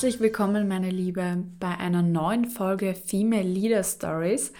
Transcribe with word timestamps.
Herzlich 0.00 0.20
willkommen, 0.20 0.66
meine 0.66 0.88
Liebe, 0.88 1.44
bei 1.58 1.76
einer 1.76 2.00
neuen 2.00 2.46
Folge 2.46 2.94
Female 2.94 3.42
Leader 3.42 3.84
Stories 3.84 4.50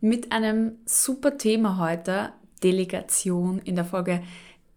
mit 0.00 0.32
einem 0.32 0.78
super 0.86 1.36
Thema 1.36 1.76
heute, 1.76 2.32
Delegation 2.64 3.58
in 3.58 3.74
der 3.74 3.84
Folge 3.84 4.22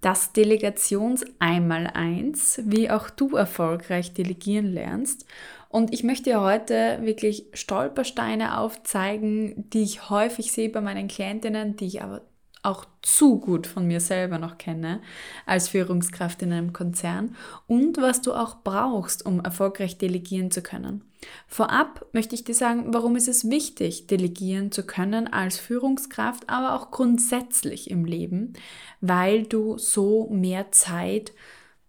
Das 0.02 0.34
Delegations 0.34 1.24
einmal 1.40 1.88
eins, 1.88 2.60
wie 2.66 2.90
auch 2.90 3.10
du 3.10 3.38
erfolgreich 3.38 4.14
delegieren 4.14 4.66
lernst. 4.66 5.26
Und 5.70 5.94
ich 5.94 6.04
möchte 6.04 6.32
dir 6.32 6.42
heute 6.42 7.00
wirklich 7.02 7.46
Stolpersteine 7.54 8.58
aufzeigen, 8.58 9.70
die 9.70 9.84
ich 9.84 10.10
häufig 10.10 10.52
sehe 10.52 10.68
bei 10.68 10.82
meinen 10.82 11.08
Klientinnen, 11.08 11.78
die 11.78 11.86
ich 11.86 12.04
aber 12.04 12.20
auch 12.70 12.86
zu 13.02 13.40
gut 13.40 13.68
von 13.68 13.88
mir 13.88 14.00
selber 14.00 14.38
noch 14.38 14.58
kenne 14.58 15.02
als 15.46 15.70
Führungskraft 15.70 16.42
in 16.42 16.54
einem 16.54 16.74
Konzern 16.74 17.36
und 17.68 17.98
was 17.98 18.22
du 18.22 18.34
auch 18.34 18.58
brauchst, 18.64 19.26
um 19.26 19.40
erfolgreich 19.40 19.98
delegieren 19.98 20.52
zu 20.52 20.62
können. 20.62 21.04
Vorab 21.48 22.06
möchte 22.14 22.36
ich 22.36 22.44
dir 22.44 22.56
sagen, 22.56 22.94
warum 22.94 23.16
ist 23.16 23.28
es 23.28 23.50
wichtig, 23.50 24.08
delegieren 24.08 24.72
zu 24.72 24.86
können 24.86 25.28
als 25.28 25.58
Führungskraft, 25.58 26.50
aber 26.50 26.76
auch 26.76 26.92
grundsätzlich 26.92 27.90
im 27.90 28.06
Leben, 28.06 28.54
weil 29.02 29.44
du 29.44 29.78
so 29.78 30.30
mehr 30.30 30.72
Zeit 30.72 31.34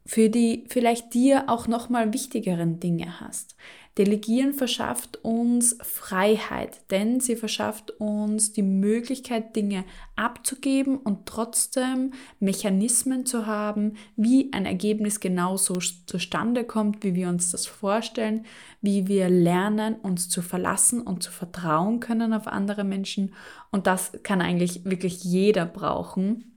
für 0.04 0.28
die 0.28 0.64
vielleicht 0.68 1.14
dir 1.14 1.44
auch 1.48 1.68
noch 1.68 1.88
mal 1.88 2.12
wichtigeren 2.12 2.80
Dinge 2.80 3.20
hast. 3.20 3.56
Delegieren 3.98 4.54
verschafft 4.54 5.18
uns 5.24 5.76
Freiheit, 5.82 6.80
denn 6.90 7.18
sie 7.18 7.34
verschafft 7.34 7.90
uns 8.00 8.52
die 8.52 8.62
Möglichkeit, 8.62 9.56
Dinge 9.56 9.84
abzugeben 10.14 10.96
und 10.96 11.26
trotzdem 11.26 12.12
Mechanismen 12.38 13.26
zu 13.26 13.46
haben, 13.46 13.94
wie 14.14 14.52
ein 14.52 14.64
Ergebnis 14.64 15.18
genauso 15.18 15.74
zustande 16.06 16.64
kommt, 16.64 17.02
wie 17.02 17.14
wir 17.14 17.28
uns 17.28 17.50
das 17.50 17.66
vorstellen, 17.66 18.46
wie 18.80 19.08
wir 19.08 19.28
lernen, 19.28 19.96
uns 19.96 20.28
zu 20.28 20.40
verlassen 20.40 21.02
und 21.02 21.24
zu 21.24 21.32
vertrauen 21.32 21.98
können 21.98 22.32
auf 22.32 22.46
andere 22.46 22.84
Menschen. 22.84 23.34
Und 23.72 23.88
das 23.88 24.12
kann 24.22 24.40
eigentlich 24.40 24.84
wirklich 24.84 25.24
jeder 25.24 25.66
brauchen 25.66 26.49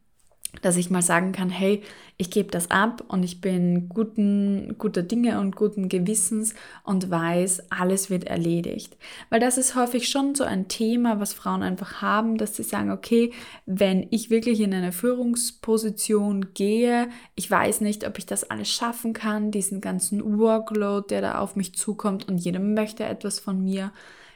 dass 0.61 0.77
ich 0.77 0.89
mal 0.89 1.01
sagen 1.01 1.31
kann, 1.31 1.49
hey, 1.49 1.81
ich 2.17 2.29
gebe 2.29 2.51
das 2.51 2.69
ab 2.69 3.03
und 3.07 3.23
ich 3.23 3.41
bin 3.41 3.89
guten, 3.89 4.75
guter 4.77 5.01
Dinge 5.01 5.39
und 5.39 5.55
guten 5.55 5.89
Gewissens 5.89 6.53
und 6.83 7.09
weiß, 7.09 7.71
alles 7.71 8.09
wird 8.09 8.25
erledigt. 8.25 8.95
Weil 9.29 9.39
das 9.39 9.57
ist 9.57 9.75
häufig 9.75 10.07
schon 10.07 10.35
so 10.35 10.43
ein 10.43 10.67
Thema, 10.67 11.19
was 11.19 11.33
Frauen 11.33 11.63
einfach 11.63 12.01
haben, 12.01 12.37
dass 12.37 12.55
sie 12.55 12.63
sagen, 12.63 12.91
okay, 12.91 13.33
wenn 13.65 14.07
ich 14.11 14.29
wirklich 14.29 14.59
in 14.61 14.73
eine 14.73 14.91
Führungsposition 14.91 16.53
gehe, 16.53 17.09
ich 17.35 17.49
weiß 17.49 17.81
nicht, 17.81 18.05
ob 18.07 18.19
ich 18.19 18.25
das 18.25 18.49
alles 18.49 18.69
schaffen 18.69 19.13
kann, 19.13 19.51
diesen 19.51 19.81
ganzen 19.81 20.38
Workload, 20.38 21.07
der 21.09 21.21
da 21.21 21.39
auf 21.39 21.55
mich 21.55 21.73
zukommt 21.75 22.27
und 22.27 22.38
jeder 22.38 22.59
möchte 22.59 23.03
etwas 23.03 23.39
von 23.39 23.63
mir. 23.63 23.91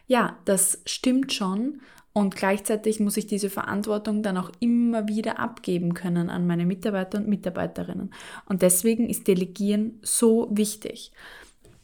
Ja, 0.07 0.37
das 0.45 0.81
stimmt 0.85 1.33
schon. 1.33 1.81
Und 2.17 2.35
gleichzeitig 2.35 2.99
muss 2.99 3.15
ich 3.15 3.27
diese 3.27 3.51
Verantwortung 3.51 4.23
dann 4.23 4.37
auch 4.37 4.51
immer 4.59 5.07
wieder 5.07 5.37
abgeben 5.37 5.93
können 5.93 6.31
an 6.31 6.47
meine 6.47 6.65
Mitarbeiter 6.65 7.19
und 7.19 7.27
Mitarbeiterinnen. 7.27 8.09
Und 8.47 8.63
deswegen 8.63 9.07
ist 9.07 9.27
Delegieren 9.27 9.99
so 10.01 10.47
wichtig. 10.49 11.11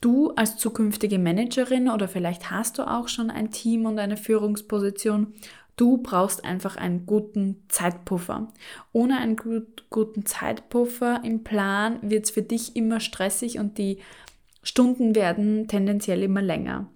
Du 0.02 0.32
als 0.32 0.58
zukünftige 0.58 1.20
Managerin 1.20 1.88
oder 1.88 2.08
vielleicht 2.08 2.50
hast 2.50 2.80
du 2.80 2.90
auch 2.90 3.10
schon 3.10 3.30
ein 3.30 3.52
Team 3.52 3.86
und 3.86 4.00
eine 4.00 4.18
Führungsposition, 4.18 5.36
du 5.76 6.00
brauchst 6.00 6.44
einfach 6.44 6.78
einen 6.78 7.06
guten 7.06 7.66
Zeitpuffer. 7.70 8.52
Ohne 8.92 9.20
einen 9.20 9.36
gut, 9.36 9.86
guten 9.92 10.26
Zeitpuffer 10.26 11.22
im 11.24 11.44
Plan 11.44 12.00
wird 12.02 12.26
es 12.26 12.32
für 12.32 12.42
dich 12.42 12.76
immer 12.76 13.02
stressig 13.02 13.60
und 13.60 13.78
die 13.78 14.00
Stunden 14.64 15.14
werden 15.14 15.68
tendenziell 15.68 16.24
immer 16.24 16.42
länger. 16.42 16.90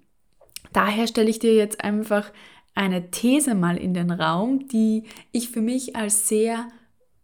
Daher 0.74 1.06
stelle 1.06 1.30
ich 1.30 1.38
dir 1.38 1.54
jetzt 1.54 1.84
einfach 1.84 2.32
eine 2.78 3.10
These 3.10 3.56
mal 3.56 3.76
in 3.76 3.94
den 3.94 4.12
Raum, 4.12 4.68
die 4.68 5.04
ich 5.32 5.50
für 5.50 5.62
mich 5.62 5.96
als 5.96 6.28
sehr 6.28 6.68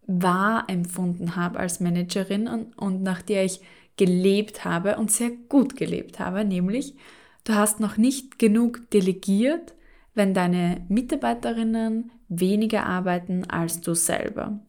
wahr 0.08 0.66
empfunden 0.68 1.36
habe 1.36 1.60
als 1.60 1.80
Managerin 1.80 2.48
und, 2.48 2.78
und 2.78 3.04
nach 3.04 3.22
der 3.22 3.46
ich 3.46 3.62
gelebt 3.96 4.66
habe 4.66 4.98
und 4.98 5.12
sehr 5.12 5.30
gut 5.30 5.76
gelebt 5.76 6.20
habe, 6.20 6.44
nämlich 6.44 6.96
du 7.44 7.54
hast 7.54 7.80
noch 7.80 7.98
nicht 7.98 8.40
genug 8.40 8.90
delegiert, 8.90 9.76
wenn 10.16 10.34
deine 10.34 10.86
Mitarbeiterinnen 10.90 12.12
weniger 12.30 12.86
arbeiten 12.88 13.50
als 13.50 13.82
du 13.82 13.94
selber. 13.94 14.60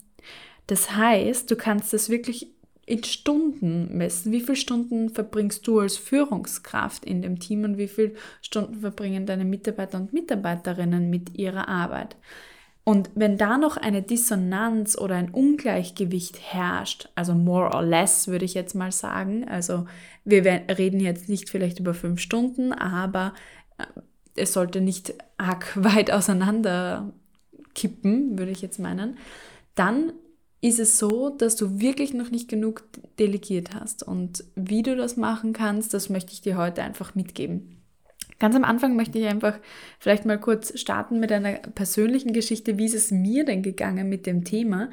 Das 0.67 0.95
heißt, 0.95 1.51
du 1.51 1.57
kannst 1.57 1.95
das 1.95 2.11
wirklich 2.11 2.54
in 2.87 3.05
Stunden 3.05 3.97
messen. 3.97 4.33
Wie 4.33 4.41
viele 4.41 4.57
Stunden 4.57 5.11
verbringst 5.11 5.67
du 5.67 5.81
als 5.81 5.97
Führungskraft 5.97 7.05
in 7.05 7.23
dem 7.23 7.39
Team 7.39 7.65
und 7.65 7.79
wie 7.79 7.89
viele 7.89 8.13
Stunden 8.43 8.81
verbringen 8.81 9.27
deine 9.27 9.45
Mitarbeiter 9.45 9.99
und 9.99 10.13
Mitarbeiterinnen 10.13 11.11
mit 11.11 11.37
ihrer 11.37 11.69
Arbeit? 11.69 12.17
Und 12.85 13.11
wenn 13.15 13.39
da 13.39 13.57
noch 13.57 13.79
eine 13.79 14.03
Dissonanz 14.03 14.99
oder 14.99 15.15
ein 15.15 15.31
Ungleichgewicht 15.31 16.39
herrscht, 16.53 17.09
also 17.15 17.35
more 17.35 17.75
or 17.75 17.83
less 17.83 18.29
würde 18.29 18.45
ich 18.45 18.53
jetzt 18.53 18.75
mal 18.75 18.93
sagen, 18.93 19.49
also 19.49 19.87
wir 20.27 20.45
reden 20.45 21.01
jetzt 21.01 21.31
nicht 21.31 21.49
vielleicht 21.49 21.81
über 21.81 21.95
fünf 21.95 22.21
Stunden, 22.21 22.75
aber 22.75 23.33
äh, 23.79 23.85
es 24.37 24.53
sollte 24.53 24.83
nicht 24.83 25.15
arg 25.39 25.73
weit 25.83 26.11
auseinander 26.11 27.11
kippen, 27.75 28.39
würde 28.39 28.53
ich 28.53 28.61
jetzt 28.61 28.79
meinen, 28.79 29.17
dann 29.75 30.13
ist 30.65 30.79
es 30.79 30.99
so, 30.99 31.29
dass 31.29 31.57
du 31.57 31.79
wirklich 31.79 32.15
noch 32.15 32.31
nicht 32.31 32.49
genug 32.49 32.85
delegiert 33.19 33.75
hast. 33.75 34.03
Und 34.03 34.45
wie 34.57 34.83
du 34.83 34.97
das 34.97 35.19
machen 35.19 35.53
kannst, 35.53 35.93
das 35.93 36.09
möchte 36.09 36.33
ich 36.33 36.41
dir 36.41 36.57
heute 36.57 36.83
einfach 36.83 37.15
mitgeben. 37.15 37.83
Ganz 38.39 38.57
am 38.57 38.65
Anfang 38.65 38.97
möchte 38.97 39.19
ich 39.19 39.27
einfach 39.27 39.59
vielleicht 39.99 40.25
mal 40.25 40.41
kurz 40.41 40.79
starten 40.81 41.21
mit 41.21 41.31
einer 41.33 41.53
persönlichen 41.53 42.33
Geschichte. 42.33 42.79
Wie 42.79 42.87
ist 42.87 42.95
es 42.95 43.11
mir 43.11 43.45
denn 43.45 43.63
gegangen 43.63 44.09
mit 44.09 44.25
dem 44.25 44.43
Thema? 44.45 44.89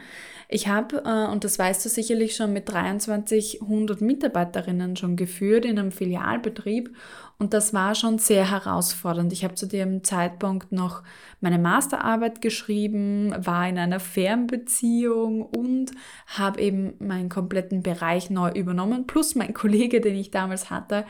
Ich 0.49 0.67
habe, 0.67 1.03
äh, 1.05 1.31
und 1.31 1.45
das 1.45 1.57
weißt 1.57 1.85
du 1.85 1.89
sicherlich 1.89 2.35
schon, 2.35 2.51
mit 2.51 2.67
2300 2.67 4.01
Mitarbeiterinnen 4.01 4.97
schon 4.97 5.15
geführt 5.15 5.63
in 5.63 5.79
einem 5.79 5.93
Filialbetrieb 5.93 6.93
und 7.41 7.55
das 7.55 7.73
war 7.73 7.95
schon 7.95 8.19
sehr 8.19 8.51
herausfordernd. 8.51 9.33
Ich 9.33 9.43
habe 9.43 9.55
zu 9.55 9.65
dem 9.65 10.03
Zeitpunkt 10.03 10.71
noch 10.71 11.01
meine 11.39 11.57
Masterarbeit 11.57 12.39
geschrieben, 12.39 13.33
war 13.35 13.67
in 13.67 13.79
einer 13.79 13.99
Fernbeziehung 13.99 15.41
und 15.41 15.89
habe 16.27 16.61
eben 16.61 16.93
meinen 16.99 17.29
kompletten 17.29 17.81
Bereich 17.81 18.29
neu 18.29 18.51
übernommen. 18.51 19.07
Plus 19.07 19.33
mein 19.33 19.55
Kollege, 19.55 20.01
den 20.01 20.15
ich 20.17 20.29
damals 20.29 20.69
hatte, 20.69 21.03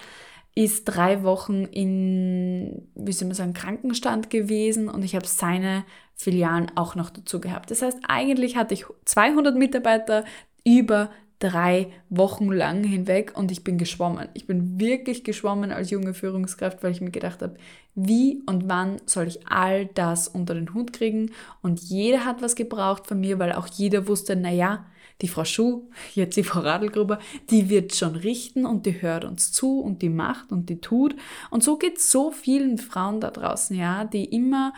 ist 0.56 0.86
drei 0.86 1.24
Wochen 1.24 1.66
in, 1.66 2.88
wie 2.96 3.12
soll 3.12 3.28
man 3.28 3.36
sagen, 3.36 3.54
Krankenstand 3.54 4.30
gewesen 4.30 4.88
und 4.88 5.04
ich 5.04 5.18
habe 5.18 5.28
seine 5.28 5.84
Filialen 6.16 6.72
auch 6.76 6.96
noch 6.96 7.10
dazu 7.10 7.42
gehabt. 7.42 7.72
Das 7.72 7.82
heißt, 7.82 8.00
eigentlich 8.08 8.56
hatte 8.56 8.74
ich 8.74 8.86
200 9.04 9.58
Mitarbeiter 9.58 10.24
über 10.64 11.10
drei 11.42 11.88
Wochen 12.10 12.52
lang 12.52 12.84
hinweg 12.84 13.34
und 13.36 13.52
ich 13.52 13.64
bin 13.64 13.78
geschwommen. 13.78 14.30
Ich 14.36 14.46
bin 14.46 14.80
wirklich 14.80 15.24
geschwommen 15.24 15.72
als 15.72 15.90
junge 15.90 16.14
Führungskraft, 16.14 16.84
weil 16.84 16.92
ich 16.92 17.02
mir 17.02 17.12
gedacht 17.12 17.42
habe, 17.42 17.56
wie 17.96 18.42
und 18.46 18.70
wann 18.70 19.02
soll 19.08 19.28
ich 19.28 19.48
all 19.48 19.88
das 19.88 20.28
unter 20.28 20.54
den 20.54 20.74
Hut 20.74 20.94
kriegen? 20.94 21.32
Und 21.62 21.82
jeder 21.82 22.26
hat 22.26 22.42
was 22.42 22.56
gebraucht 22.56 23.08
von 23.08 23.20
mir, 23.20 23.40
weil 23.40 23.54
auch 23.54 23.68
jeder 23.68 24.08
wusste, 24.08 24.36
naja, 24.36 24.86
die 25.22 25.28
Frau 25.28 25.44
Schuh, 25.44 25.90
jetzt 26.14 26.38
die 26.38 26.44
Frau 26.44 26.62
Radlgruber, 26.62 27.20
die 27.50 27.70
wird 27.70 27.96
schon 27.96 28.16
richten 28.16 28.66
und 28.66 28.86
die 28.86 29.02
hört 29.02 29.26
uns 29.26 29.52
zu 29.52 29.80
und 29.80 30.02
die 30.04 30.10
macht 30.10 30.52
und 30.52 30.70
die 30.70 30.80
tut. 30.80 31.16
Und 31.50 31.64
so 31.64 31.78
geht 31.78 31.98
es 31.98 32.12
so 32.12 32.32
vielen 32.32 32.78
Frauen 32.78 33.20
da 33.20 33.32
draußen, 33.32 33.76
ja, 33.76 34.06
die 34.06 34.26
immer, 34.26 34.74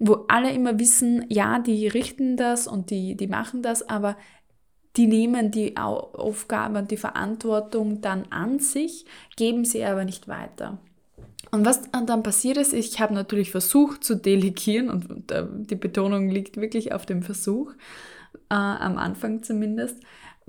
wo 0.00 0.24
alle 0.28 0.52
immer 0.52 0.78
wissen, 0.80 1.24
ja, 1.28 1.60
die 1.60 1.86
richten 1.86 2.36
das 2.36 2.66
und 2.66 2.90
die, 2.90 3.16
die 3.16 3.28
machen 3.28 3.62
das, 3.62 3.88
aber 3.88 4.16
die 4.98 5.06
nehmen 5.06 5.52
die 5.52 5.76
Aufgabe 5.76 6.80
und 6.80 6.90
die 6.90 6.96
Verantwortung 6.96 8.00
dann 8.00 8.24
an 8.30 8.58
sich, 8.58 9.06
geben 9.36 9.64
sie 9.64 9.84
aber 9.84 10.04
nicht 10.04 10.26
weiter. 10.26 10.78
Und 11.52 11.64
was 11.64 11.82
dann 11.92 12.22
passiert 12.22 12.56
ist, 12.58 12.74
ich 12.74 13.00
habe 13.00 13.14
natürlich 13.14 13.52
versucht 13.52 14.04
zu 14.04 14.16
delegieren 14.16 14.90
und 14.90 15.32
die 15.70 15.76
Betonung 15.76 16.28
liegt 16.28 16.56
wirklich 16.56 16.92
auf 16.92 17.06
dem 17.06 17.22
Versuch, 17.22 17.72
äh, 18.50 18.54
am 18.54 18.98
Anfang 18.98 19.42
zumindest 19.42 19.98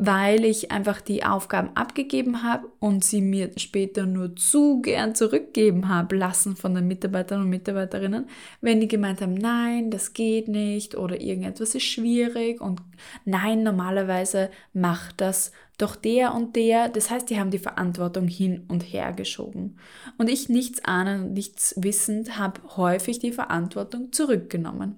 weil 0.02 0.46
ich 0.46 0.72
einfach 0.72 1.02
die 1.02 1.26
Aufgaben 1.26 1.72
abgegeben 1.76 2.42
habe 2.42 2.70
und 2.80 3.04
sie 3.04 3.20
mir 3.20 3.52
später 3.58 4.06
nur 4.06 4.34
zu 4.38 4.82
gern 4.82 5.14
zurückgeben 5.14 5.90
habe 5.90 6.16
lassen 6.16 6.56
von 6.56 6.74
den 6.74 6.88
Mitarbeitern 6.88 7.42
und 7.42 7.50
Mitarbeiterinnen, 7.50 8.30
wenn 8.62 8.80
die 8.80 8.88
gemeint 8.88 9.20
haben, 9.20 9.34
nein, 9.34 9.92
das 9.92 10.14
geht 10.14 10.48
nicht 10.48 10.96
oder 10.96 11.20
irgendetwas 11.20 11.76
ist 11.76 11.84
schwierig 11.84 12.62
und 12.62 12.82
nein, 13.26 13.62
normalerweise 13.64 14.50
macht 14.72 15.20
das 15.20 15.52
doch 15.78 15.98
der 15.98 16.34
und 16.34 16.56
der. 16.56 16.88
Das 16.88 17.10
heißt, 17.10 17.30
die 17.30 17.38
haben 17.38 17.52
die 17.52 17.60
Verantwortung 17.60 18.30
hin 18.30 18.64
und 18.70 18.84
her 18.84 19.12
geschoben. 19.12 19.78
Und 20.18 20.30
ich 20.30 20.48
nichts 20.48 20.84
ahnend, 20.86 21.34
nichts 21.34 21.74
wissend, 21.78 22.38
habe 22.38 22.62
häufig 22.78 23.20
die 23.20 23.34
Verantwortung 23.34 24.14
zurückgenommen. 24.14 24.98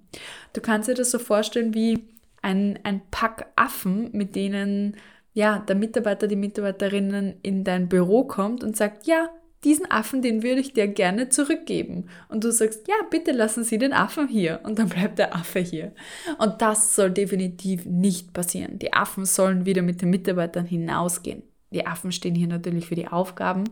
Du 0.54 0.62
kannst 0.62 0.90
dir 0.90 0.96
das 0.96 1.10
so 1.10 1.18
vorstellen 1.18 1.74
wie 1.74 2.04
ein, 2.42 2.80
ein 2.84 3.02
Pack 3.12 3.48
Affen, 3.56 4.10
mit 4.14 4.36
denen 4.36 4.98
ja, 5.34 5.60
der 5.60 5.76
Mitarbeiter, 5.76 6.28
die 6.28 6.36
Mitarbeiterinnen 6.36 7.36
in 7.42 7.64
dein 7.64 7.88
Büro 7.88 8.26
kommt 8.26 8.64
und 8.64 8.76
sagt, 8.76 9.08
ja, 9.08 9.30
diesen 9.64 9.90
Affen, 9.92 10.22
den 10.22 10.42
würde 10.42 10.60
ich 10.60 10.74
dir 10.74 10.88
gerne 10.88 11.30
zurückgeben. 11.30 12.08
Und 12.30 12.44
du 12.44 12.52
sagst, 12.52 12.88
ja, 12.88 12.96
bitte 13.10 13.32
lassen 13.32 13.64
Sie 13.64 13.78
den 13.78 13.94
Affen 13.94 14.28
hier. 14.28 14.60
Und 14.64 14.80
dann 14.80 14.90
bleibt 14.90 15.20
der 15.20 15.36
Affe 15.36 15.60
hier. 15.60 15.94
Und 16.40 16.62
das 16.62 16.96
soll 16.96 17.12
definitiv 17.12 17.86
nicht 17.86 18.34
passieren. 18.34 18.80
Die 18.80 18.94
Affen 18.94 19.26
sollen 19.26 19.66
wieder 19.66 19.84
mit 19.84 20.02
den 20.02 20.10
Mitarbeitern 20.10 20.66
hinausgehen. 20.66 21.44
Die 21.72 21.86
Affen 21.86 22.12
stehen 22.12 22.36
hier 22.36 22.48
natürlich 22.48 22.88
für 22.88 22.96
die 22.96 23.08
Aufgaben 23.08 23.66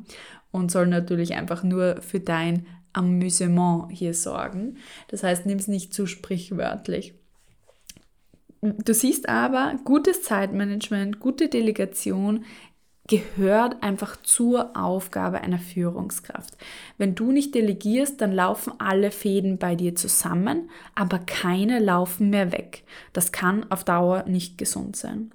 und 0.51 0.71
sollen 0.71 0.89
natürlich 0.89 1.33
einfach 1.33 1.63
nur 1.63 2.01
für 2.01 2.19
dein 2.19 2.67
Amüsement 2.93 3.91
hier 3.91 4.13
sorgen. 4.13 4.77
Das 5.09 5.23
heißt, 5.23 5.45
nimm 5.45 5.57
es 5.57 5.67
nicht 5.67 5.93
zu 5.93 6.05
sprichwörtlich. 6.05 7.18
Du 8.61 8.93
siehst 8.93 9.29
aber, 9.29 9.75
gutes 9.85 10.23
Zeitmanagement, 10.23 11.19
gute 11.19 11.47
Delegation 11.47 12.43
gehört 13.07 13.81
einfach 13.81 14.17
zur 14.21 14.77
Aufgabe 14.77 15.41
einer 15.41 15.57
Führungskraft. 15.57 16.55
Wenn 16.97 17.15
du 17.15 17.31
nicht 17.31 17.55
delegierst, 17.55 18.21
dann 18.21 18.31
laufen 18.31 18.73
alle 18.77 19.11
Fäden 19.11 19.57
bei 19.57 19.75
dir 19.75 19.95
zusammen, 19.95 20.69
aber 20.93 21.17
keine 21.19 21.79
laufen 21.79 22.29
mehr 22.29 22.51
weg. 22.51 22.83
Das 23.13 23.31
kann 23.31 23.69
auf 23.71 23.83
Dauer 23.83 24.25
nicht 24.27 24.57
gesund 24.57 24.95
sein. 24.95 25.31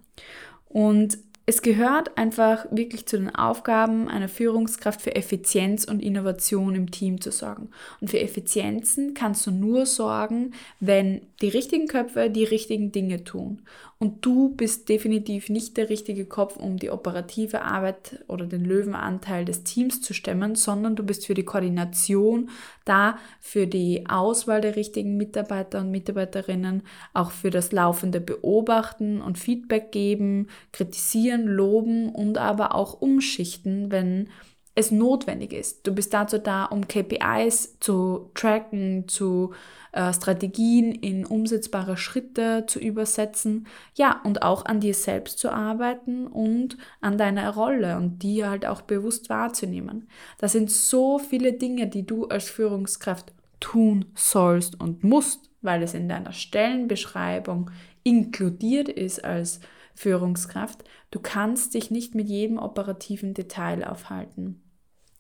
Und 0.69 1.19
es 1.47 1.61
gehört 1.61 2.17
einfach 2.17 2.65
wirklich 2.71 3.07
zu 3.07 3.19
den 3.19 3.35
Aufgaben 3.35 4.09
einer 4.09 4.29
Führungskraft 4.29 5.03
für 5.03 5.15
Effizienz 5.15 5.85
und 5.85 6.01
Innovation 6.01 6.75
im 6.75 6.91
Team 6.91 7.21
zu 7.21 7.31
sorgen. 7.31 7.71
Und 8.01 8.09
für 8.09 8.21
Effizienzen 8.21 9.13
kannst 9.13 9.47
du 9.47 9.51
nur 9.51 9.85
sorgen, 9.85 10.55
wenn 10.81 11.21
die 11.45 11.51
richtigen 11.51 11.89
Köpfe 11.89 12.31
die 12.31 12.45
richtigen 12.45 12.91
Dinge 12.91 13.23
tun. 13.23 13.61
Und 13.99 14.25
du 14.25 14.49
bist 14.49 14.89
definitiv 14.89 15.51
nicht 15.51 15.77
der 15.77 15.91
richtige 15.91 16.25
Kopf, 16.25 16.57
um 16.57 16.79
die 16.79 16.89
operative 16.89 17.61
Arbeit 17.61 18.25
oder 18.29 18.47
den 18.47 18.65
Löwenanteil 18.65 19.45
des 19.45 19.63
Teams 19.63 20.01
zu 20.01 20.15
stemmen, 20.15 20.55
sondern 20.55 20.97
du 20.97 21.03
bist 21.03 21.27
für 21.27 21.35
die 21.35 21.45
Koordination 21.45 22.49
da, 22.87 23.19
für 23.41 23.67
die 23.67 24.07
Auswahl 24.09 24.63
der 24.63 24.75
richtigen 24.75 25.19
Mitarbeiter 25.19 25.81
und 25.81 25.91
Mitarbeiterinnen, 25.91 26.83
auch 27.13 27.31
für 27.31 27.51
das 27.51 27.71
laufende 27.71 28.23
Beobachten 28.23 29.21
und 29.21 29.39
Feedback 29.39 29.93
geben, 29.93 30.49
kritisieren, 30.73 31.47
loben 31.47 32.09
und 32.09 32.39
aber 32.39 32.75
auch 32.75 33.03
umschichten, 33.03 33.93
wenn 33.93 34.31
es 34.75 34.91
notwendig 34.91 35.53
ist. 35.53 35.87
Du 35.87 35.95
bist 35.95 36.13
dazu 36.13 36.39
da, 36.39 36.65
um 36.65 36.89
KPIs 36.89 37.79
zu 37.79 38.31
tracken, 38.35 39.07
zu 39.07 39.53
äh, 39.93 40.13
Strategien 40.13 40.93
in 40.93 41.25
umsetzbare 41.25 41.97
Schritte 41.97 42.65
zu 42.67 42.81
übersetzen, 42.81 43.69
ja, 43.95 44.21
und 44.25 44.43
auch 44.43 44.65
an 44.65 44.81
dir 44.81 44.95
selbst 44.95 45.39
zu 45.39 45.51
arbeiten 45.51 46.27
und 46.27 46.77
an 47.01 47.17
deiner 47.17 47.55
Rolle 47.55 47.97
und 47.97 48.23
die 48.25 48.45
halt 48.45 48.67
auch 48.67 48.83
bewusst 48.83 49.31
wahrzunehmen. 49.31 50.09
Das 50.39 50.53
sind 50.53 50.71
so 50.71 51.19
viele 51.21 51.53
Dinge, 51.53 51.87
die 51.87 52.05
du 52.05 52.27
als 52.27 52.51
Führungskraft 52.51 53.33
tun 53.61 54.07
sollst 54.17 54.81
und 54.81 55.05
musst, 55.05 55.51
weil 55.63 55.83
es 55.85 55.95
in 55.95 56.09
deiner 56.09 56.33
Stellenbeschreibung 56.33 57.71
inkludiert 58.03 58.89
ist 58.89 59.25
als 59.25 59.61
Führungskraft. 59.95 60.83
Du 61.13 61.21
kannst 61.21 61.75
dich 61.75 61.93
nicht 61.93 62.17
mit 62.17 62.29
jedem 62.29 62.59
operativen 62.59 63.33
Detail 63.33 63.85
aufhalten. 63.85 64.64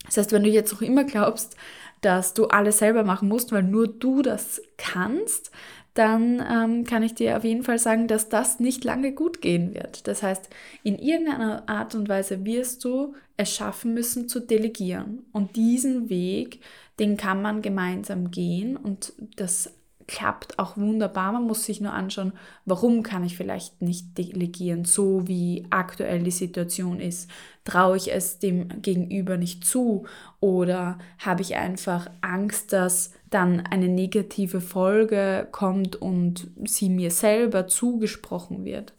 Das 0.04 0.16
heißt, 0.16 0.32
wenn 0.32 0.42
du 0.42 0.50
jetzt 0.50 0.74
auch 0.74 0.82
immer 0.82 1.04
glaubst, 1.04 1.56
dass 2.00 2.34
du 2.34 2.46
alles 2.46 2.78
selber 2.78 3.04
machen 3.04 3.28
musst, 3.28 3.52
weil 3.52 3.62
nur 3.62 3.88
du 3.88 4.22
das 4.22 4.60
kannst, 4.76 5.50
dann 5.94 6.44
ähm, 6.50 6.84
kann 6.84 7.04
ich 7.04 7.14
dir 7.14 7.36
auf 7.36 7.44
jeden 7.44 7.62
Fall 7.62 7.78
sagen, 7.78 8.08
dass 8.08 8.28
das 8.28 8.58
nicht 8.58 8.82
lange 8.82 9.12
gut 9.12 9.40
gehen 9.40 9.74
wird. 9.74 10.08
Das 10.08 10.22
heißt, 10.22 10.50
in 10.82 10.98
irgendeiner 10.98 11.68
Art 11.68 11.94
und 11.94 12.08
Weise 12.08 12.44
wirst 12.44 12.84
du 12.84 13.14
es 13.36 13.54
schaffen 13.54 13.94
müssen 13.94 14.28
zu 14.28 14.40
delegieren. 14.40 15.24
Und 15.32 15.54
diesen 15.54 16.08
Weg, 16.08 16.60
den 16.98 17.16
kann 17.16 17.42
man 17.42 17.62
gemeinsam 17.62 18.32
gehen 18.32 18.76
und 18.76 19.12
das 19.36 19.73
klappt 20.06 20.58
auch 20.58 20.76
wunderbar. 20.76 21.32
Man 21.32 21.46
muss 21.46 21.64
sich 21.64 21.80
nur 21.80 21.92
anschauen, 21.92 22.32
warum 22.64 23.02
kann 23.02 23.24
ich 23.24 23.36
vielleicht 23.36 23.82
nicht 23.82 24.16
delegieren, 24.18 24.84
so 24.84 25.26
wie 25.26 25.66
aktuell 25.70 26.22
die 26.22 26.30
Situation 26.30 27.00
ist. 27.00 27.30
Traue 27.64 27.96
ich 27.96 28.12
es 28.12 28.38
dem 28.38 28.82
Gegenüber 28.82 29.36
nicht 29.36 29.64
zu 29.64 30.06
oder 30.40 30.98
habe 31.18 31.42
ich 31.42 31.56
einfach 31.56 32.10
Angst, 32.20 32.72
dass 32.72 33.12
dann 33.30 33.60
eine 33.60 33.88
negative 33.88 34.60
Folge 34.60 35.48
kommt 35.50 35.96
und 35.96 36.48
sie 36.64 36.90
mir 36.90 37.10
selber 37.10 37.66
zugesprochen 37.66 38.64
wird? 38.64 38.92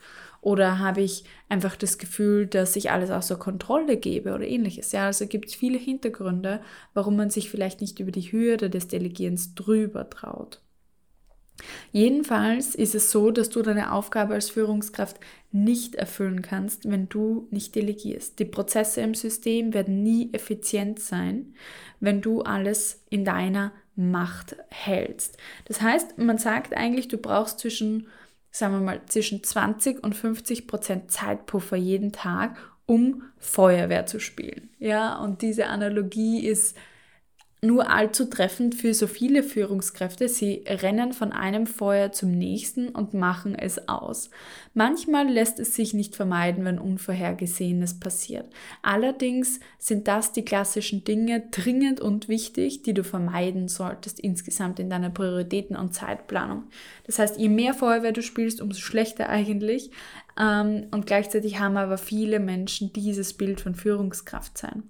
Oder 0.45 0.77
habe 0.77 1.01
ich 1.01 1.23
einfach 1.49 1.75
das 1.75 1.97
Gefühl, 1.97 2.45
dass 2.45 2.75
ich 2.75 2.91
alles 2.91 3.09
außer 3.09 3.35
Kontrolle 3.35 3.97
gebe 3.97 4.35
oder 4.35 4.45
ähnliches? 4.45 4.91
Ja, 4.91 5.07
also 5.07 5.25
gibt 5.25 5.49
es 5.49 5.55
viele 5.55 5.79
Hintergründe, 5.79 6.61
warum 6.93 7.15
man 7.15 7.31
sich 7.31 7.49
vielleicht 7.49 7.81
nicht 7.81 7.99
über 7.99 8.11
die 8.11 8.31
Hürde 8.31 8.69
des 8.69 8.87
Delegierens 8.87 9.55
drüber 9.55 10.07
traut. 10.07 10.61
Jedenfalls 11.91 12.75
ist 12.75 12.95
es 12.95 13.11
so, 13.11 13.31
dass 13.31 13.49
du 13.49 13.61
deine 13.61 13.91
Aufgabe 13.91 14.33
als 14.33 14.49
Führungskraft 14.49 15.19
nicht 15.51 15.95
erfüllen 15.95 16.41
kannst, 16.41 16.89
wenn 16.89 17.07
du 17.07 17.47
nicht 17.51 17.75
delegierst. 17.75 18.39
Die 18.39 18.45
Prozesse 18.45 19.01
im 19.01 19.13
System 19.13 19.73
werden 19.73 20.03
nie 20.03 20.29
effizient 20.33 20.99
sein, 20.99 21.53
wenn 21.99 22.21
du 22.21 22.41
alles 22.41 23.03
in 23.09 23.23
deiner 23.23 23.71
Macht 23.95 24.57
hältst. 24.69 25.37
Das 25.65 25.81
heißt, 25.81 26.17
man 26.17 26.37
sagt 26.37 26.75
eigentlich, 26.75 27.07
du 27.07 27.17
brauchst 27.17 27.59
zwischen, 27.59 28.07
sagen 28.51 28.73
wir 28.73 28.81
mal, 28.81 29.01
zwischen 29.05 29.43
20 29.43 30.03
und 30.03 30.13
50 30.13 30.67
Prozent 30.67 31.11
Zeitpuffer 31.11 31.77
jeden 31.77 32.11
Tag, 32.11 32.57
um 32.85 33.23
Feuerwehr 33.37 34.05
zu 34.05 34.19
spielen. 34.19 34.69
Ja, 34.79 35.17
und 35.17 35.41
diese 35.41 35.67
Analogie 35.67 36.45
ist 36.45 36.75
nur 37.61 37.89
allzu 37.89 38.25
treffend 38.25 38.75
für 38.75 38.93
so 38.93 39.07
viele 39.07 39.41
Führungskräfte. 39.41 40.27
Sie 40.27 40.63
rennen 40.67 41.13
von 41.13 41.31
einem 41.31 41.65
Feuer 41.67 42.11
zum 42.11 42.31
nächsten 42.31 42.89
und 42.89 43.13
machen 43.13 43.55
es 43.55 43.87
aus. 43.87 44.29
Manchmal 44.73 45.27
lässt 45.27 45.59
es 45.59 45.75
sich 45.75 45.93
nicht 45.93 46.15
vermeiden, 46.15 46.65
wenn 46.65 46.79
Unvorhergesehenes 46.79 47.99
passiert. 47.99 48.47
Allerdings 48.81 49.59
sind 49.79 50.07
das 50.07 50.31
die 50.31 50.45
klassischen 50.45 51.03
Dinge 51.03 51.43
dringend 51.51 51.99
und 51.99 52.27
wichtig, 52.27 52.83
die 52.83 52.93
du 52.93 53.03
vermeiden 53.03 53.67
solltest 53.67 54.19
insgesamt 54.19 54.79
in 54.79 54.89
deiner 54.89 55.09
Prioritäten- 55.09 55.77
und 55.77 55.93
Zeitplanung. 55.93 56.65
Das 57.05 57.19
heißt, 57.19 57.37
je 57.37 57.49
mehr 57.49 57.73
Feuerwehr 57.73 58.11
du 58.11 58.21
spielst, 58.21 58.61
umso 58.61 58.79
schlechter 58.79 59.29
eigentlich. 59.29 59.91
Ähm, 60.39 60.87
und 60.91 61.05
gleichzeitig 61.07 61.59
haben 61.59 61.77
aber 61.77 61.97
viele 61.97 62.39
Menschen 62.39 62.93
dieses 62.93 63.33
Bild 63.33 63.61
von 63.61 63.75
Führungskraft 63.75 64.57
sein. 64.57 64.83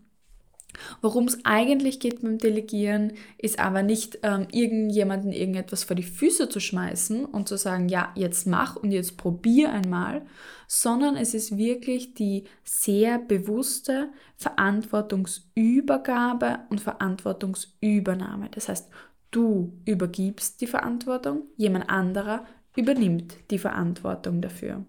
Worum 1.01 1.25
es 1.25 1.39
eigentlich 1.44 2.00
geht 2.00 2.22
beim 2.22 2.38
Delegieren, 2.38 3.13
ist 3.38 3.60
aber 3.60 3.84
nicht 3.84 4.20
ähm, 4.24 4.48
irgendjemanden 4.51 5.32
irgendetwas 5.32 5.84
vor 5.84 5.96
die 5.96 6.03
Füße 6.03 6.50
zu 6.50 6.60
schmeißen 6.60 7.25
und 7.25 7.48
zu 7.48 7.58
sagen, 7.58 7.89
ja, 7.89 8.12
jetzt 8.15 8.48
mach 8.48 8.75
und 8.75 8.91
jetzt 8.91 9.17
probier 9.17 9.72
einmal, 9.72 10.24
sondern 10.67 11.15
es 11.15 11.34
ist 11.34 11.58
wirklich 11.58 12.13
die 12.13 12.44
sehr 12.63 13.17
bewusste 13.20 14.10
Verantwortungsübergabe 14.38 16.60
und 16.70 16.82
Verantwortungsübernahme. 16.82 18.50
Das 18.51 18.70
heißt, 18.70 18.89
du 19.32 19.74
übergibst 19.86 20.62
die 20.62 20.67
Verantwortung, 20.67 21.44
jemand 21.58 21.89
anderer 21.89 22.46
übernimmt 22.75 23.36
die 23.51 23.60
Verantwortung 23.60 24.41
dafür. 24.41 24.86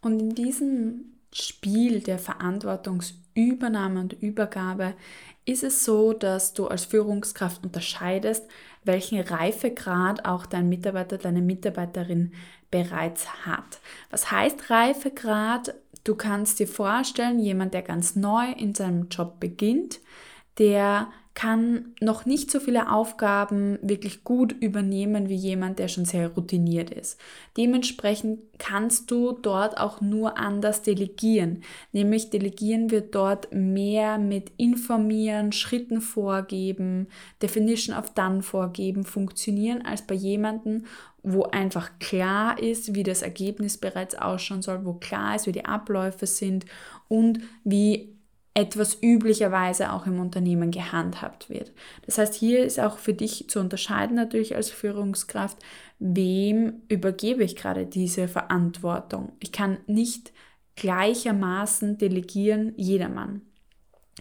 Und 0.00 0.20
in 0.20 0.34
diesem 0.34 1.19
Spiel 1.32 2.00
der 2.00 2.18
Verantwortungsübernahme 2.18 4.00
und 4.00 4.12
Übergabe 4.14 4.94
ist 5.44 5.64
es 5.64 5.84
so, 5.84 6.12
dass 6.12 6.54
du 6.54 6.66
als 6.66 6.84
Führungskraft 6.84 7.64
unterscheidest, 7.64 8.46
welchen 8.84 9.20
Reifegrad 9.20 10.24
auch 10.24 10.46
dein 10.46 10.68
Mitarbeiter, 10.68 11.18
deine 11.18 11.42
Mitarbeiterin 11.42 12.32
bereits 12.70 13.46
hat. 13.46 13.80
Was 14.10 14.30
heißt 14.30 14.70
Reifegrad? 14.70 15.74
Du 16.04 16.14
kannst 16.14 16.58
dir 16.58 16.68
vorstellen, 16.68 17.40
jemand, 17.40 17.74
der 17.74 17.82
ganz 17.82 18.16
neu 18.16 18.50
in 18.52 18.74
seinem 18.74 19.08
Job 19.08 19.38
beginnt, 19.38 20.00
der 20.60 21.08
kann 21.32 21.94
noch 22.00 22.26
nicht 22.26 22.50
so 22.50 22.60
viele 22.60 22.92
Aufgaben 22.92 23.78
wirklich 23.80 24.24
gut 24.24 24.52
übernehmen 24.52 25.30
wie 25.30 25.36
jemand, 25.36 25.78
der 25.78 25.88
schon 25.88 26.04
sehr 26.04 26.28
routiniert 26.28 26.90
ist. 26.90 27.18
Dementsprechend 27.56 28.40
kannst 28.58 29.10
du 29.10 29.32
dort 29.32 29.78
auch 29.78 30.02
nur 30.02 30.36
anders 30.36 30.82
delegieren. 30.82 31.62
Nämlich 31.92 32.28
delegieren 32.28 32.90
wir 32.90 33.00
dort 33.00 33.48
mehr 33.54 34.18
mit 34.18 34.52
informieren, 34.58 35.52
Schritten 35.52 36.02
vorgeben, 36.02 37.06
Definition 37.40 37.96
of 37.96 38.12
Done 38.12 38.42
vorgeben, 38.42 39.04
funktionieren 39.04 39.82
als 39.82 40.02
bei 40.02 40.16
jemandem, 40.16 40.84
wo 41.22 41.44
einfach 41.44 41.98
klar 42.00 42.62
ist, 42.62 42.94
wie 42.94 43.02
das 43.02 43.22
Ergebnis 43.22 43.78
bereits 43.78 44.14
ausschauen 44.14 44.60
soll, 44.60 44.84
wo 44.84 44.92
klar 44.92 45.36
ist, 45.36 45.46
wie 45.46 45.52
die 45.52 45.64
Abläufe 45.64 46.26
sind 46.26 46.66
und 47.08 47.40
wie 47.64 48.19
etwas 48.54 48.98
üblicherweise 49.00 49.92
auch 49.92 50.06
im 50.06 50.20
Unternehmen 50.20 50.70
gehandhabt 50.70 51.48
wird. 51.50 51.72
Das 52.06 52.18
heißt, 52.18 52.34
hier 52.34 52.64
ist 52.64 52.80
auch 52.80 52.98
für 52.98 53.14
dich 53.14 53.48
zu 53.48 53.60
unterscheiden 53.60 54.16
natürlich 54.16 54.56
als 54.56 54.70
Führungskraft, 54.70 55.56
wem 55.98 56.82
übergebe 56.88 57.44
ich 57.44 57.54
gerade 57.54 57.86
diese 57.86 58.26
Verantwortung. 58.26 59.32
Ich 59.38 59.52
kann 59.52 59.78
nicht 59.86 60.32
gleichermaßen 60.74 61.98
delegieren 61.98 62.72
jedermann. 62.76 63.42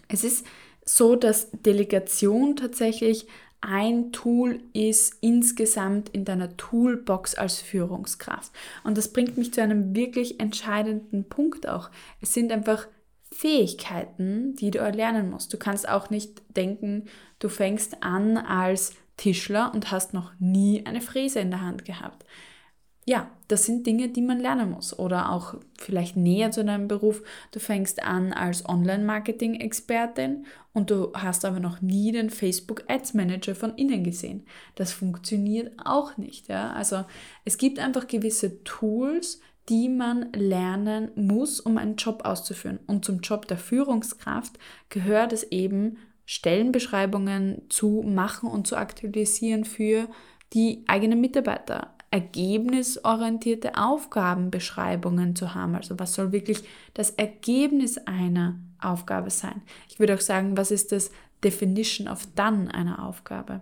Es 0.08 0.24
ist 0.24 0.46
so, 0.86 1.16
dass 1.16 1.50
Delegation 1.52 2.56
tatsächlich 2.56 3.28
ein 3.62 4.12
Tool 4.12 4.62
ist 4.74 5.18
insgesamt 5.22 6.10
in 6.10 6.24
deiner 6.24 6.56
Toolbox 6.56 7.36
als 7.36 7.62
Führungskraft. 7.62 8.52
Und 8.84 8.98
das 8.98 9.12
bringt 9.12 9.38
mich 9.38 9.54
zu 9.54 9.62
einem 9.62 9.96
wirklich 9.96 10.40
entscheidenden 10.40 11.28
Punkt 11.28 11.68
auch. 11.68 11.90
Es 12.22 12.34
sind 12.34 12.52
einfach 12.52 12.88
Fähigkeiten, 13.32 14.56
die 14.56 14.72
du 14.72 14.80
erlernen 14.80 15.30
musst. 15.30 15.54
Du 15.54 15.58
kannst 15.58 15.88
auch 15.88 16.10
nicht 16.10 16.42
denken, 16.56 17.06
du 17.40 17.50
fängst 17.50 18.04
an 18.04 18.38
als 18.38 18.94
Tischler 19.18 19.72
und 19.74 19.92
hast 19.92 20.14
noch 20.14 20.32
nie 20.40 20.86
eine 20.86 21.02
Fräse 21.02 21.40
in 21.40 21.52
der 21.52 21.62
Hand 21.62 21.86
gehabt 21.86 22.26
ja, 23.10 23.28
das 23.48 23.66
sind 23.66 23.88
Dinge, 23.88 24.10
die 24.10 24.22
man 24.22 24.40
lernen 24.40 24.70
muss. 24.70 24.98
Oder 24.98 25.32
auch 25.32 25.56
vielleicht 25.80 26.16
näher 26.16 26.52
zu 26.52 26.64
deinem 26.64 26.88
Beruf. 26.88 27.24
Du 27.52 27.60
fängst 27.60 28.04
an 28.04 28.34
als 28.34 28.70
Online-Marketing-Expertin 28.70 30.46
und 30.74 30.92
du 30.92 31.12
hast 31.16 31.44
aber 31.44 31.60
noch 31.60 31.82
nie 31.82 32.12
den 32.12 32.30
Facebook 32.30 32.84
Ads 32.88 33.16
Manager 33.16 33.56
von 33.56 33.74
innen 33.74 34.04
gesehen. 34.04 34.46
Das 34.76 34.94
funktioniert 34.94 35.74
auch 35.84 36.18
nicht. 36.18 36.50
Ja? 36.50 36.72
Also 36.74 37.04
es 37.46 37.58
gibt 37.58 37.80
einfach 37.80 38.06
gewisse 38.06 38.64
Tools, 38.64 39.42
die 39.70 39.88
man 39.88 40.32
lernen 40.34 41.12
muss, 41.16 41.60
um 41.60 41.78
einen 41.78 41.96
Job 41.96 42.26
auszuführen. 42.26 42.80
Und 42.88 43.06
zum 43.06 43.20
Job 43.20 43.48
der 43.48 43.58
Führungskraft 43.58 44.58
gehört 44.90 45.32
es 45.32 45.44
eben, 45.44 45.98
Stellenbeschreibungen 46.26 47.64
zu 47.70 48.04
machen 48.06 48.50
und 48.50 48.68
zu 48.68 48.76
aktualisieren 48.76 49.66
für 49.66 50.08
die 50.54 50.84
eigenen 50.88 51.22
Mitarbeiter 51.22 51.94
ergebnisorientierte 52.12 53.78
Aufgabenbeschreibungen 53.78 55.36
zu 55.36 55.54
haben. 55.54 55.76
Also 55.76 56.00
was 56.00 56.14
soll 56.14 56.32
wirklich 56.32 56.64
das 56.94 57.12
Ergebnis 57.12 57.98
einer 58.00 58.60
Aufgabe 58.82 59.30
sein? 59.30 59.62
Ich 59.90 60.00
würde 60.00 60.16
auch 60.16 60.22
sagen, 60.22 60.58
was 60.58 60.72
ist 60.72 60.92
das 60.92 61.12
Definition 61.44 62.08
of 62.08 62.28
Done 62.36 62.74
einer 62.74 63.06
Aufgabe? 63.06 63.62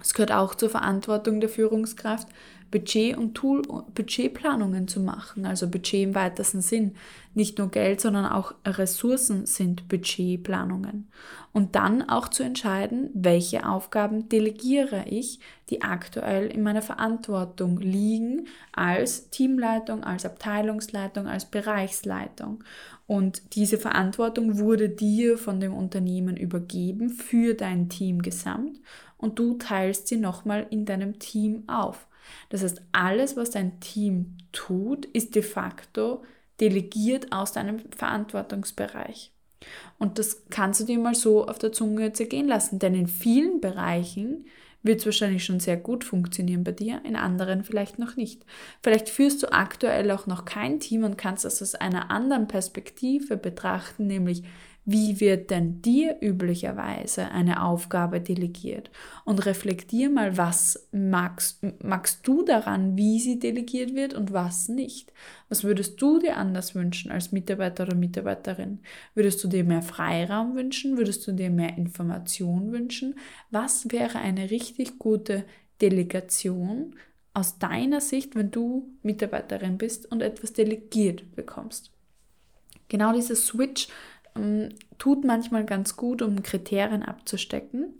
Es 0.00 0.14
gehört 0.14 0.32
auch 0.32 0.54
zur 0.54 0.70
Verantwortung 0.70 1.40
der 1.40 1.48
Führungskraft, 1.48 2.28
Budget- 2.72 3.16
und 3.16 3.34
Tool 3.34 3.62
Budgetplanungen 3.94 4.88
zu 4.88 4.98
machen, 4.98 5.46
also 5.46 5.68
Budget 5.68 6.02
im 6.02 6.14
weitesten 6.16 6.62
Sinn. 6.62 6.96
Nicht 7.34 7.58
nur 7.58 7.70
Geld, 7.70 8.00
sondern 8.00 8.26
auch 8.26 8.54
Ressourcen 8.66 9.46
sind 9.46 9.86
Budgetplanungen. 9.88 11.08
Und 11.52 11.76
dann 11.76 12.08
auch 12.08 12.28
zu 12.28 12.42
entscheiden, 12.42 13.10
welche 13.14 13.68
Aufgaben 13.68 14.28
delegiere 14.28 15.04
ich, 15.06 15.38
die 15.70 15.82
aktuell 15.82 16.48
in 16.48 16.62
meiner 16.62 16.82
Verantwortung 16.82 17.78
liegen, 17.78 18.48
als 18.72 19.30
Teamleitung, 19.30 20.02
als 20.02 20.24
Abteilungsleitung, 20.24 21.26
als 21.26 21.44
Bereichsleitung. 21.44 22.64
Und 23.06 23.54
diese 23.54 23.76
Verantwortung 23.76 24.58
wurde 24.58 24.88
dir 24.88 25.36
von 25.36 25.60
dem 25.60 25.74
Unternehmen 25.74 26.36
übergeben 26.36 27.10
für 27.10 27.52
dein 27.54 27.90
Team 27.90 28.22
gesamt 28.22 28.80
und 29.18 29.38
du 29.38 29.54
teilst 29.54 30.08
sie 30.08 30.16
nochmal 30.16 30.66
in 30.70 30.86
deinem 30.86 31.18
Team 31.18 31.64
auf. 31.68 32.08
Das 32.48 32.62
heißt, 32.62 32.82
alles, 32.92 33.36
was 33.36 33.50
dein 33.50 33.80
Team 33.80 34.36
tut, 34.52 35.06
ist 35.06 35.34
de 35.34 35.42
facto 35.42 36.22
delegiert 36.60 37.32
aus 37.32 37.52
deinem 37.52 37.80
Verantwortungsbereich. 37.96 39.32
Und 39.98 40.18
das 40.18 40.44
kannst 40.50 40.80
du 40.80 40.84
dir 40.84 40.98
mal 40.98 41.14
so 41.14 41.46
auf 41.46 41.58
der 41.58 41.72
Zunge 41.72 42.12
zergehen 42.12 42.48
lassen, 42.48 42.78
denn 42.78 42.94
in 42.94 43.06
vielen 43.06 43.60
Bereichen 43.60 44.46
wird 44.82 45.00
es 45.00 45.06
wahrscheinlich 45.06 45.44
schon 45.44 45.60
sehr 45.60 45.76
gut 45.76 46.02
funktionieren 46.02 46.64
bei 46.64 46.72
dir, 46.72 47.00
in 47.04 47.14
anderen 47.14 47.62
vielleicht 47.62 47.98
noch 47.98 48.16
nicht. 48.16 48.44
Vielleicht 48.82 49.08
führst 49.08 49.42
du 49.42 49.52
aktuell 49.52 50.10
auch 50.10 50.26
noch 50.26 50.44
kein 50.44 50.80
Team 50.80 51.04
und 51.04 51.16
kannst 51.16 51.44
das 51.44 51.62
aus 51.62 51.76
einer 51.76 52.10
anderen 52.10 52.48
Perspektive 52.48 53.36
betrachten, 53.36 54.08
nämlich 54.08 54.42
wie 54.84 55.20
wird 55.20 55.50
denn 55.50 55.80
dir 55.80 56.16
üblicherweise 56.20 57.30
eine 57.30 57.62
Aufgabe 57.62 58.20
delegiert? 58.20 58.90
Und 59.24 59.46
reflektier 59.46 60.10
mal, 60.10 60.36
was 60.36 60.88
magst, 60.90 61.64
magst 61.84 62.26
du 62.26 62.42
daran, 62.42 62.96
wie 62.96 63.20
sie 63.20 63.38
delegiert 63.38 63.94
wird 63.94 64.12
und 64.12 64.32
was 64.32 64.68
nicht? 64.68 65.12
Was 65.48 65.62
würdest 65.62 66.02
du 66.02 66.18
dir 66.18 66.36
anders 66.36 66.74
wünschen 66.74 67.12
als 67.12 67.30
Mitarbeiter 67.30 67.84
oder 67.84 67.94
Mitarbeiterin? 67.94 68.80
Würdest 69.14 69.42
du 69.44 69.48
dir 69.48 69.62
mehr 69.62 69.82
Freiraum 69.82 70.56
wünschen? 70.56 70.96
Würdest 70.96 71.26
du 71.28 71.32
dir 71.32 71.50
mehr 71.50 71.78
Information 71.78 72.72
wünschen? 72.72 73.14
Was 73.50 73.92
wäre 73.92 74.18
eine 74.18 74.50
richtig 74.50 74.98
gute 74.98 75.44
Delegation 75.80 76.96
aus 77.34 77.58
deiner 77.58 78.00
Sicht, 78.00 78.34
wenn 78.34 78.50
du 78.50 78.88
Mitarbeiterin 79.02 79.78
bist 79.78 80.10
und 80.10 80.22
etwas 80.22 80.52
delegiert 80.52 81.36
bekommst? 81.36 81.92
Genau 82.88 83.14
dieser 83.14 83.36
Switch 83.36 83.88
tut 84.98 85.24
manchmal 85.24 85.64
ganz 85.64 85.96
gut, 85.96 86.22
um 86.22 86.42
Kriterien 86.42 87.02
abzustecken. 87.02 87.94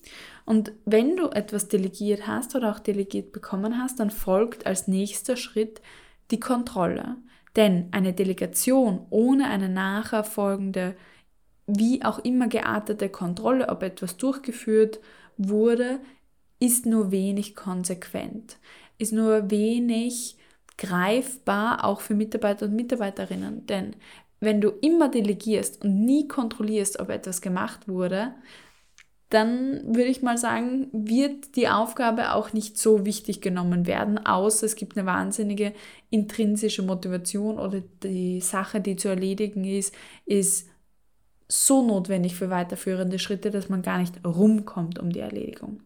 Und 0.45 0.73
wenn 0.85 1.17
du 1.17 1.29
etwas 1.29 1.69
delegiert 1.69 2.27
hast 2.27 2.55
oder 2.55 2.73
auch 2.73 2.79
delegiert 2.79 3.33
bekommen 3.33 3.79
hast, 3.79 4.01
dann 4.01 4.11
folgt 4.11 4.67
als 4.67 4.89
nächster 4.89 5.37
Schritt 5.37 5.81
die 6.31 6.41
Kontrolle. 6.41 7.17
Denn 7.57 7.89
eine 7.91 8.13
Delegation 8.15 9.07
ohne 9.11 9.49
eine 9.49 9.69
nachher 9.69 10.25
folgende, 10.25 10.97
wie 11.67 12.03
auch 12.05 12.19
immer 12.21 12.49
geartete 12.49 13.09
Kontrolle, 13.09 13.69
ob 13.69 13.83
etwas 13.83 14.17
durchgeführt 14.17 15.01
wurde, 15.37 16.01
ist 16.59 16.87
nur 16.87 17.11
wenig 17.11 17.55
konsequent, 17.55 18.57
ist 18.99 19.13
nur 19.13 19.51
wenig 19.51 20.37
greifbar 20.79 21.85
auch 21.85 22.01
für 22.01 22.15
Mitarbeiter 22.15 22.67
und 22.67 22.75
Mitarbeiterinnen. 22.75 23.67
Denn 23.67 23.95
wenn 24.43 24.61
du 24.61 24.71
immer 24.81 25.09
delegierst 25.09 25.85
und 25.85 26.05
nie 26.05 26.27
kontrollierst, 26.27 26.99
ob 26.99 27.11
etwas 27.11 27.41
gemacht 27.41 27.89
wurde, 27.89 28.35
dann 29.31 29.95
würde 29.95 30.11
ich 30.11 30.21
mal 30.21 30.37
sagen, 30.37 30.89
wird 30.93 31.57
die 31.57 31.69
Aufgabe 31.69 32.35
auch 32.35 32.53
nicht 32.53 32.77
so 32.77 33.07
wichtig 33.07 33.41
genommen 33.41 33.87
werden, 33.87 34.19
außer 34.19 34.67
es 34.67 34.77
gibt 34.77 34.97
eine 34.97 35.07
wahnsinnige 35.07 35.73
intrinsische 36.11 36.83
Motivation 36.83 37.59
oder 37.59 37.83
die 38.03 38.41
Sache, 38.41 38.81
die 38.81 38.97
zu 38.97 39.09
erledigen 39.09 39.65
ist, 39.65 39.95
ist 40.27 40.69
so 41.49 41.87
notwendig 41.87 42.35
für 42.35 42.51
weiterführende 42.51 43.19
Schritte, 43.19 43.51
dass 43.51 43.69
man 43.69 43.83
gar 43.83 43.99
nicht 43.99 44.25
rumkommt 44.25 44.99
um 44.99 45.11
die 45.11 45.21
Erledigung. 45.21 45.81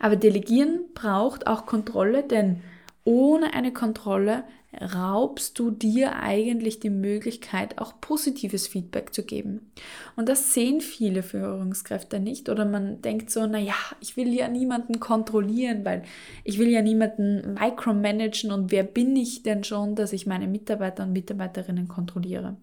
Aber 0.00 0.16
Delegieren 0.16 0.86
braucht 0.92 1.46
auch 1.46 1.66
Kontrolle, 1.66 2.24
denn 2.24 2.62
ohne 3.04 3.54
eine 3.54 3.72
Kontrolle 3.72 4.44
raubst 4.80 5.58
du 5.58 5.70
dir 5.70 6.16
eigentlich 6.16 6.80
die 6.80 6.90
Möglichkeit, 6.90 7.78
auch 7.78 8.00
positives 8.00 8.66
Feedback 8.66 9.14
zu 9.14 9.24
geben. 9.24 9.72
Und 10.16 10.28
das 10.28 10.54
sehen 10.54 10.80
viele 10.80 11.22
Führungskräfte 11.22 12.20
nicht. 12.20 12.48
Oder 12.48 12.64
man 12.64 13.02
denkt 13.02 13.30
so, 13.30 13.46
naja, 13.46 13.74
ich 14.00 14.16
will 14.16 14.32
ja 14.32 14.48
niemanden 14.48 15.00
kontrollieren, 15.00 15.84
weil 15.84 16.02
ich 16.44 16.58
will 16.58 16.68
ja 16.68 16.82
niemanden 16.82 17.54
micromanagen 17.54 18.52
und 18.52 18.70
wer 18.70 18.84
bin 18.84 19.16
ich 19.16 19.42
denn 19.42 19.64
schon, 19.64 19.94
dass 19.94 20.12
ich 20.12 20.26
meine 20.26 20.46
Mitarbeiter 20.46 21.04
und 21.04 21.12
Mitarbeiterinnen 21.12 21.88
kontrolliere. 21.88 22.56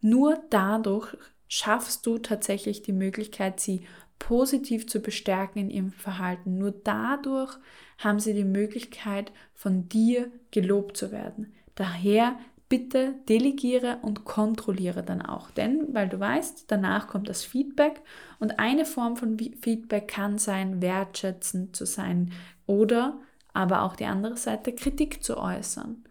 Nur 0.00 0.38
dadurch 0.50 1.16
schaffst 1.48 2.06
du 2.06 2.18
tatsächlich 2.18 2.82
die 2.82 2.92
Möglichkeit, 2.92 3.60
sie 3.60 3.84
positiv 4.20 4.86
zu 4.86 5.00
bestärken 5.00 5.58
in 5.58 5.70
ihrem 5.70 5.90
Verhalten. 5.90 6.58
Nur 6.58 6.70
dadurch 6.70 7.58
haben 8.00 8.18
sie 8.18 8.34
die 8.34 8.44
Möglichkeit, 8.44 9.30
von 9.54 9.88
dir 9.88 10.30
gelobt 10.50 10.96
zu 10.96 11.12
werden. 11.12 11.54
Daher 11.76 12.36
bitte 12.68 13.14
delegiere 13.28 13.98
und 14.02 14.24
kontrolliere 14.24 15.02
dann 15.02 15.22
auch. 15.22 15.50
Denn, 15.50 15.92
weil 15.92 16.08
du 16.08 16.18
weißt, 16.18 16.64
danach 16.68 17.08
kommt 17.08 17.28
das 17.28 17.44
Feedback 17.44 18.00
und 18.38 18.58
eine 18.58 18.84
Form 18.84 19.16
von 19.16 19.38
Feedback 19.38 20.08
kann 20.08 20.38
sein, 20.38 20.80
wertschätzend 20.80 21.76
zu 21.76 21.84
sein 21.84 22.32
oder 22.66 23.18
aber 23.52 23.82
auch 23.82 23.96
die 23.96 24.06
andere 24.06 24.36
Seite 24.36 24.72
Kritik 24.72 25.22
zu 25.22 25.36
äußern. 25.36 26.04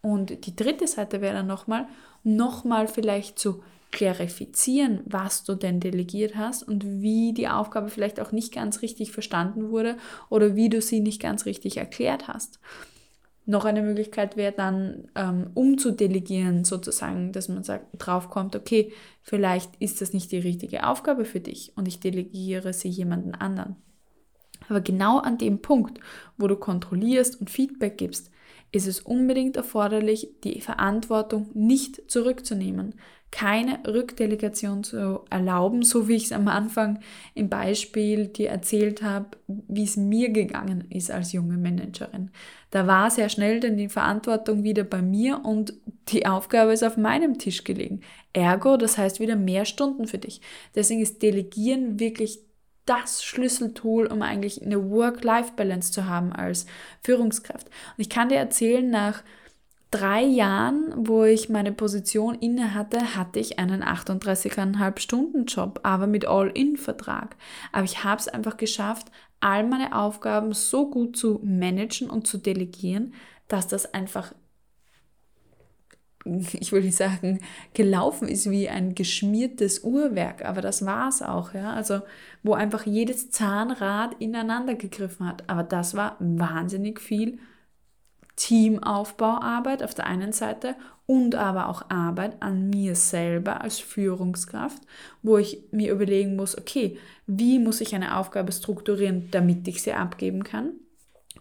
Und 0.00 0.46
die 0.46 0.56
dritte 0.56 0.86
Seite 0.86 1.20
wäre 1.20 1.34
dann 1.34 1.46
nochmal, 1.46 1.86
nochmal 2.24 2.88
vielleicht 2.88 3.38
zu 3.38 3.62
klarifizieren, 3.90 5.00
was 5.06 5.44
du 5.44 5.54
denn 5.54 5.80
delegiert 5.80 6.36
hast 6.36 6.62
und 6.62 6.84
wie 6.84 7.32
die 7.32 7.48
Aufgabe 7.48 7.88
vielleicht 7.88 8.20
auch 8.20 8.32
nicht 8.32 8.52
ganz 8.52 8.82
richtig 8.82 9.12
verstanden 9.12 9.70
wurde 9.70 9.96
oder 10.28 10.56
wie 10.56 10.68
du 10.68 10.82
sie 10.82 11.00
nicht 11.00 11.22
ganz 11.22 11.46
richtig 11.46 11.78
erklärt 11.78 12.28
hast. 12.28 12.60
Noch 13.46 13.64
eine 13.64 13.80
Möglichkeit 13.80 14.36
wäre 14.36 14.52
dann, 14.52 15.08
ähm, 15.14 15.50
umzudelegieren, 15.54 16.66
sozusagen, 16.66 17.32
dass 17.32 17.48
man 17.48 17.64
sagt, 17.64 17.86
drauf 17.96 18.28
kommt, 18.28 18.54
okay, 18.54 18.92
vielleicht 19.22 19.70
ist 19.78 20.02
das 20.02 20.12
nicht 20.12 20.30
die 20.32 20.38
richtige 20.38 20.86
Aufgabe 20.86 21.24
für 21.24 21.40
dich 21.40 21.72
und 21.74 21.88
ich 21.88 21.98
delegiere 21.98 22.74
sie 22.74 22.90
jemanden 22.90 23.34
anderen. 23.34 23.76
Aber 24.68 24.82
genau 24.82 25.18
an 25.18 25.38
dem 25.38 25.62
Punkt, 25.62 25.98
wo 26.36 26.46
du 26.46 26.56
kontrollierst 26.56 27.40
und 27.40 27.48
Feedback 27.48 27.96
gibst, 27.96 28.30
ist 28.72 28.86
es 28.86 29.00
unbedingt 29.00 29.56
erforderlich, 29.56 30.28
die 30.44 30.60
Verantwortung 30.60 31.48
nicht 31.54 32.10
zurückzunehmen, 32.10 32.94
keine 33.30 33.80
Rückdelegation 33.86 34.84
zu 34.84 35.20
erlauben, 35.28 35.82
so 35.82 36.08
wie 36.08 36.16
ich 36.16 36.24
es 36.24 36.32
am 36.32 36.48
Anfang 36.48 37.00
im 37.34 37.50
Beispiel 37.50 38.28
dir 38.28 38.48
erzählt 38.48 39.02
habe, 39.02 39.36
wie 39.46 39.84
es 39.84 39.96
mir 39.96 40.30
gegangen 40.30 40.86
ist 40.90 41.10
als 41.10 41.32
junge 41.32 41.58
Managerin. 41.58 42.30
Da 42.70 42.86
war 42.86 43.10
sehr 43.10 43.28
schnell 43.28 43.60
dann 43.60 43.76
die 43.76 43.90
Verantwortung 43.90 44.64
wieder 44.64 44.84
bei 44.84 45.02
mir 45.02 45.44
und 45.44 45.74
Die 46.10 46.24
Aufgabe 46.24 46.72
ist 46.72 46.82
auf 46.82 46.96
meinem 46.96 47.36
Tisch 47.36 47.64
gelegen. 47.64 48.00
Ergo, 48.32 48.78
das 48.78 48.96
heißt 48.96 49.20
wieder 49.20 49.36
mehr 49.36 49.66
Stunden 49.66 50.06
für 50.06 50.16
dich. 50.16 50.40
Deswegen 50.74 51.02
ist 51.02 51.22
Delegieren 51.22 52.00
wirklich 52.00 52.40
das 52.88 53.22
Schlüsseltool, 53.22 54.06
um 54.06 54.22
eigentlich 54.22 54.64
eine 54.64 54.90
Work-Life-Balance 54.90 55.92
zu 55.92 56.06
haben 56.06 56.32
als 56.32 56.66
Führungskraft. 57.02 57.66
Und 57.66 57.98
ich 57.98 58.08
kann 58.08 58.28
dir 58.28 58.36
erzählen, 58.36 58.88
nach 58.88 59.22
drei 59.90 60.22
Jahren, 60.22 60.92
wo 60.96 61.24
ich 61.24 61.48
meine 61.48 61.72
Position 61.72 62.34
inne 62.34 62.74
hatte, 62.74 63.14
hatte 63.14 63.40
ich 63.40 63.58
einen 63.58 63.82
38,5 63.82 64.98
Stunden 64.98 65.44
Job, 65.46 65.80
aber 65.82 66.06
mit 66.06 66.26
All-In-Vertrag. 66.26 67.36
Aber 67.72 67.84
ich 67.84 68.04
habe 68.04 68.20
es 68.20 68.28
einfach 68.28 68.56
geschafft, 68.56 69.08
all 69.40 69.64
meine 69.64 69.94
Aufgaben 69.94 70.52
so 70.52 70.90
gut 70.90 71.16
zu 71.16 71.40
managen 71.42 72.10
und 72.10 72.26
zu 72.26 72.38
delegieren, 72.38 73.14
dass 73.48 73.68
das 73.68 73.92
einfach 73.94 74.34
ich 76.52 76.72
nicht 76.72 76.96
sagen, 76.96 77.40
gelaufen 77.74 78.28
ist 78.28 78.50
wie 78.50 78.68
ein 78.68 78.94
geschmiertes 78.94 79.84
Uhrwerk, 79.84 80.44
aber 80.44 80.60
das 80.60 80.84
war 80.84 81.08
es 81.08 81.22
auch, 81.22 81.54
ja. 81.54 81.72
Also, 81.72 82.00
wo 82.42 82.54
einfach 82.54 82.86
jedes 82.86 83.30
Zahnrad 83.30 84.14
ineinander 84.20 84.74
gegriffen 84.74 85.26
hat. 85.26 85.44
Aber 85.48 85.62
das 85.62 85.94
war 85.94 86.16
wahnsinnig 86.20 87.00
viel 87.00 87.38
Teamaufbauarbeit 88.36 89.82
auf 89.82 89.94
der 89.94 90.06
einen 90.06 90.32
Seite 90.32 90.76
und 91.06 91.34
aber 91.34 91.68
auch 91.68 91.90
Arbeit 91.90 92.40
an 92.40 92.70
mir 92.70 92.94
selber 92.94 93.62
als 93.62 93.80
Führungskraft, 93.80 94.82
wo 95.22 95.38
ich 95.38 95.64
mir 95.72 95.92
überlegen 95.92 96.36
muss, 96.36 96.56
okay, 96.56 96.98
wie 97.26 97.58
muss 97.58 97.80
ich 97.80 97.94
eine 97.94 98.16
Aufgabe 98.16 98.52
strukturieren, 98.52 99.28
damit 99.30 99.66
ich 99.66 99.82
sie 99.82 99.94
abgeben 99.94 100.44
kann? 100.44 100.72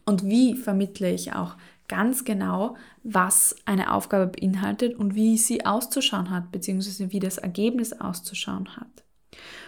Und 0.06 0.24
wie 0.24 0.56
vermittle 0.56 1.12
ich 1.12 1.34
auch 1.34 1.58
ganz 1.88 2.26
genau, 2.26 2.76
was 3.04 3.56
eine 3.66 3.94
Aufgabe 3.94 4.28
beinhaltet 4.28 4.96
und 4.96 5.16
wie 5.16 5.38
sie 5.38 5.66
auszuschauen 5.66 6.30
hat, 6.30 6.52
beziehungsweise 6.52 7.12
wie 7.12 7.20
das 7.20 7.38
Ergebnis 7.38 7.94
auszuschauen 7.94 8.76
hat. 8.76 9.04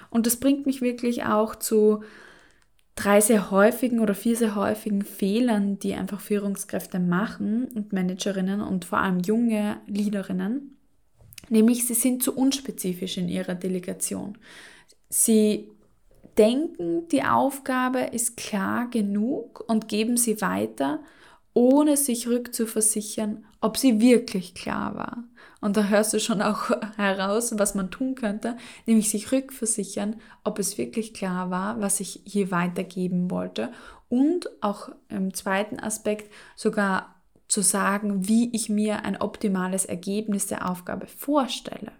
Und 0.09 0.25
das 0.25 0.37
bringt 0.37 0.65
mich 0.65 0.81
wirklich 0.81 1.23
auch 1.23 1.55
zu 1.55 2.03
drei 2.95 3.21
sehr 3.21 3.51
häufigen 3.51 3.99
oder 3.99 4.13
vier 4.13 4.35
sehr 4.35 4.55
häufigen 4.55 5.03
Fehlern, 5.03 5.79
die 5.79 5.93
einfach 5.93 6.19
Führungskräfte 6.19 6.99
machen 6.99 7.65
und 7.73 7.93
Managerinnen 7.93 8.61
und 8.61 8.85
vor 8.85 8.99
allem 8.99 9.19
junge 9.19 9.77
Leaderinnen. 9.87 10.77
Nämlich, 11.47 11.87
sie 11.87 11.93
sind 11.93 12.21
zu 12.21 12.35
unspezifisch 12.35 13.17
in 13.17 13.29
ihrer 13.29 13.55
Delegation. 13.55 14.37
Sie 15.07 15.69
denken, 16.37 17.07
die 17.07 17.23
Aufgabe 17.23 17.99
ist 17.99 18.37
klar 18.37 18.89
genug 18.89 19.63
und 19.67 19.87
geben 19.87 20.17
sie 20.17 20.41
weiter, 20.41 20.99
ohne 21.53 21.97
sich 21.97 22.27
rückzuversichern, 22.27 23.45
ob 23.61 23.77
sie 23.77 23.99
wirklich 23.99 24.53
klar 24.53 24.95
war. 24.95 25.23
Und 25.61 25.75
da 25.75 25.85
hörst 25.85 26.13
du 26.13 26.19
schon 26.19 26.41
auch 26.41 26.71
heraus, 26.97 27.53
was 27.57 27.75
man 27.75 27.91
tun 27.91 28.15
könnte, 28.15 28.57
nämlich 28.85 29.09
sich 29.09 29.31
rückversichern, 29.31 30.15
ob 30.43 30.59
es 30.59 30.77
wirklich 30.77 31.13
klar 31.13 31.49
war, 31.49 31.81
was 31.81 31.99
ich 31.99 32.21
hier 32.25 32.51
weitergeben 32.51 33.29
wollte. 33.29 33.71
Und 34.07 34.49
auch 34.61 34.89
im 35.09 35.33
zweiten 35.33 35.79
Aspekt 35.79 36.31
sogar 36.55 37.15
zu 37.47 37.61
sagen, 37.61 38.27
wie 38.27 38.55
ich 38.55 38.69
mir 38.69 39.03
ein 39.05 39.19
optimales 39.19 39.85
Ergebnis 39.85 40.47
der 40.47 40.69
Aufgabe 40.69 41.07
vorstelle. 41.07 41.91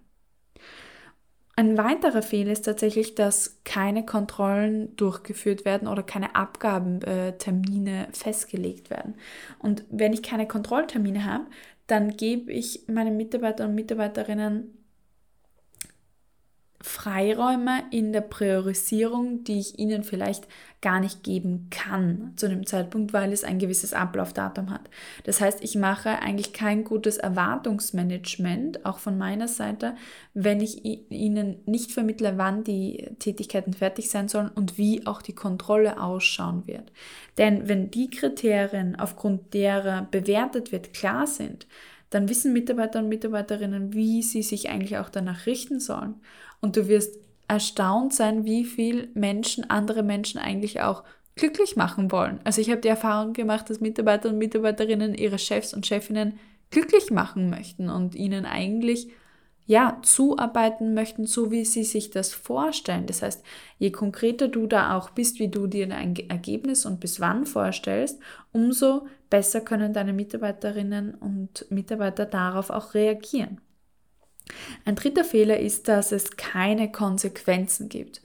Ein 1.59 1.77
weiterer 1.77 2.21
Fehler 2.21 2.53
ist 2.53 2.61
tatsächlich, 2.63 3.15
dass 3.15 3.59
keine 3.65 4.05
Kontrollen 4.05 4.95
durchgeführt 4.95 5.65
werden 5.65 5.89
oder 5.89 6.03
keine 6.03 6.33
Abgabentermine 6.33 8.07
festgelegt 8.13 8.89
werden. 8.89 9.15
Und 9.59 9.83
wenn 9.89 10.13
ich 10.13 10.23
keine 10.23 10.47
Kontrolltermine 10.47 11.25
habe, 11.25 11.47
dann 11.85 12.15
gebe 12.15 12.53
ich 12.53 12.87
meinen 12.87 13.17
Mitarbeitern 13.17 13.71
und 13.71 13.75
Mitarbeiterinnen 13.75 14.73
Freiräume 16.81 17.83
in 17.91 18.13
der 18.13 18.21
Priorisierung, 18.21 19.43
die 19.43 19.59
ich 19.59 19.79
ihnen 19.79 20.03
vielleicht 20.03 20.47
gar 20.81 21.01
nicht 21.01 21.23
geben 21.23 21.67
kann 21.69 22.31
zu 22.37 22.47
dem 22.47 22.65
Zeitpunkt, 22.65 23.11
weil 23.11 23.33
es 23.33 23.43
ein 23.43 23.59
gewisses 23.59 23.93
Ablaufdatum 23.93 24.69
hat. 24.69 24.89
Das 25.25 25.41
heißt, 25.41 25.61
ich 25.61 25.75
mache 25.75 26.21
eigentlich 26.21 26.53
kein 26.53 26.85
gutes 26.85 27.17
Erwartungsmanagement, 27.17 28.85
auch 28.85 28.99
von 28.99 29.17
meiner 29.17 29.49
Seite, 29.49 29.95
wenn 30.33 30.61
ich 30.61 30.85
ihnen 30.85 31.57
nicht 31.65 31.91
vermittle, 31.91 32.37
wann 32.37 32.63
die 32.63 33.09
Tätigkeiten 33.19 33.73
fertig 33.73 34.09
sein 34.09 34.29
sollen 34.29 34.49
und 34.49 34.77
wie 34.77 35.05
auch 35.05 35.21
die 35.21 35.35
Kontrolle 35.35 36.01
ausschauen 36.01 36.65
wird. 36.65 36.93
Denn 37.37 37.67
wenn 37.67 37.91
die 37.91 38.09
Kriterien, 38.09 38.97
aufgrund 38.97 39.53
derer 39.53 40.07
bewertet 40.09 40.71
wird, 40.71 40.93
klar 40.93 41.27
sind, 41.27 41.67
dann 42.09 42.27
wissen 42.27 42.53
Mitarbeiter 42.53 42.99
und 42.99 43.09
Mitarbeiterinnen, 43.09 43.93
wie 43.93 44.23
sie 44.23 44.41
sich 44.41 44.69
eigentlich 44.69 44.97
auch 44.97 45.09
danach 45.09 45.45
richten 45.45 45.79
sollen. 45.79 46.15
Und 46.61 46.75
du 46.75 46.87
wirst 46.87 47.17
erstaunt 47.47 48.13
sein, 48.13 48.45
wie 48.45 48.63
viel 48.63 49.09
Menschen 49.13 49.69
andere 49.69 50.03
Menschen 50.03 50.39
eigentlich 50.39 50.81
auch 50.81 51.03
glücklich 51.35 51.75
machen 51.75 52.11
wollen. 52.11 52.39
Also 52.43 52.61
ich 52.61 52.69
habe 52.69 52.81
die 52.81 52.89
Erfahrung 52.89 53.33
gemacht, 53.33 53.69
dass 53.69 53.79
Mitarbeiter 53.79 54.29
und 54.29 54.37
Mitarbeiterinnen 54.37 55.15
ihre 55.15 55.39
Chefs 55.39 55.73
und 55.73 55.87
Chefinnen 55.87 56.37
glücklich 56.69 57.11
machen 57.11 57.49
möchten 57.49 57.89
und 57.89 58.13
ihnen 58.13 58.45
eigentlich 58.45 59.09
ja, 59.65 59.99
zuarbeiten 60.01 60.95
möchten, 60.95 61.27
so 61.27 61.51
wie 61.51 61.63
sie 61.63 61.83
sich 61.83 62.09
das 62.09 62.33
vorstellen. 62.33 63.05
Das 63.05 63.21
heißt, 63.21 63.43
je 63.77 63.91
konkreter 63.91 64.47
du 64.47 64.65
da 64.65 64.97
auch 64.97 65.11
bist, 65.11 65.37
wie 65.37 65.47
du 65.47 65.67
dir 65.67 65.93
ein 65.93 66.15
Ergebnis 66.15 66.87
und 66.87 66.99
bis 66.99 67.19
wann 67.19 67.45
vorstellst, 67.45 68.19
umso 68.51 69.05
besser 69.29 69.61
können 69.61 69.93
deine 69.93 70.11
Mitarbeiterinnen 70.11 71.13
und 71.13 71.67
Mitarbeiter 71.69 72.25
darauf 72.25 72.71
auch 72.71 72.95
reagieren. 72.95 73.61
Ein 74.85 74.95
dritter 74.95 75.23
Fehler 75.23 75.59
ist, 75.59 75.87
dass 75.87 76.11
es 76.11 76.37
keine 76.37 76.91
Konsequenzen 76.91 77.89
gibt. 77.89 78.21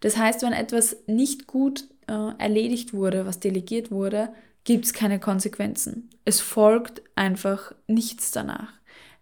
Das 0.00 0.16
heißt, 0.16 0.42
wenn 0.42 0.52
etwas 0.52 0.96
nicht 1.06 1.46
gut 1.46 1.84
äh, 2.08 2.34
erledigt 2.38 2.92
wurde, 2.92 3.26
was 3.26 3.40
delegiert 3.40 3.90
wurde, 3.90 4.30
gibt 4.64 4.84
es 4.84 4.92
keine 4.92 5.18
Konsequenzen. 5.18 6.10
Es 6.24 6.40
folgt 6.40 7.02
einfach 7.14 7.72
nichts 7.86 8.30
danach. 8.30 8.72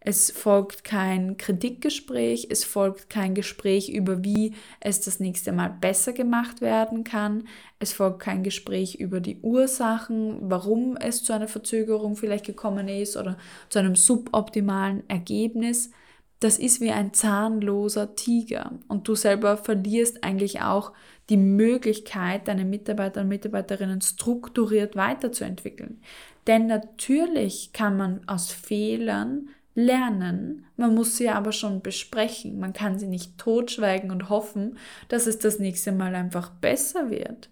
Es 0.02 0.30
folgt 0.30 0.82
kein 0.82 1.36
Kritikgespräch, 1.36 2.46
es 2.48 2.64
folgt 2.64 3.10
kein 3.10 3.34
Gespräch 3.34 3.90
über, 3.90 4.24
wie 4.24 4.54
es 4.80 5.02
das 5.02 5.20
nächste 5.20 5.52
Mal 5.52 5.68
besser 5.68 6.14
gemacht 6.14 6.62
werden 6.62 7.04
kann. 7.04 7.46
Es 7.78 7.92
folgt 7.92 8.20
kein 8.20 8.42
Gespräch 8.42 8.94
über 8.94 9.20
die 9.20 9.36
Ursachen, 9.42 10.38
warum 10.40 10.96
es 10.96 11.22
zu 11.22 11.34
einer 11.34 11.48
Verzögerung 11.48 12.16
vielleicht 12.16 12.46
gekommen 12.46 12.88
ist 12.88 13.18
oder 13.18 13.36
zu 13.68 13.78
einem 13.78 13.94
suboptimalen 13.94 15.02
Ergebnis 15.08 15.90
das 16.40 16.58
ist 16.58 16.80
wie 16.80 16.90
ein 16.90 17.12
zahnloser 17.12 18.14
Tiger 18.16 18.72
und 18.88 19.06
du 19.06 19.14
selber 19.14 19.56
verlierst 19.56 20.24
eigentlich 20.24 20.62
auch 20.62 20.92
die 21.28 21.36
Möglichkeit, 21.36 22.48
deine 22.48 22.64
Mitarbeiter 22.64 23.20
und 23.20 23.28
Mitarbeiterinnen 23.28 24.00
strukturiert 24.00 24.96
weiterzuentwickeln. 24.96 26.00
Denn 26.46 26.66
natürlich 26.66 27.72
kann 27.72 27.96
man 27.96 28.26
aus 28.26 28.50
Fehlern 28.50 29.50
lernen, 29.74 30.64
man 30.76 30.94
muss 30.94 31.16
sie 31.16 31.28
aber 31.28 31.52
schon 31.52 31.82
besprechen. 31.82 32.58
Man 32.58 32.72
kann 32.72 32.98
sie 32.98 33.06
nicht 33.06 33.38
totschweigen 33.38 34.10
und 34.10 34.28
hoffen, 34.28 34.78
dass 35.08 35.26
es 35.26 35.38
das 35.38 35.58
nächste 35.58 35.92
Mal 35.92 36.14
einfach 36.14 36.50
besser 36.50 37.10
wird. 37.10 37.50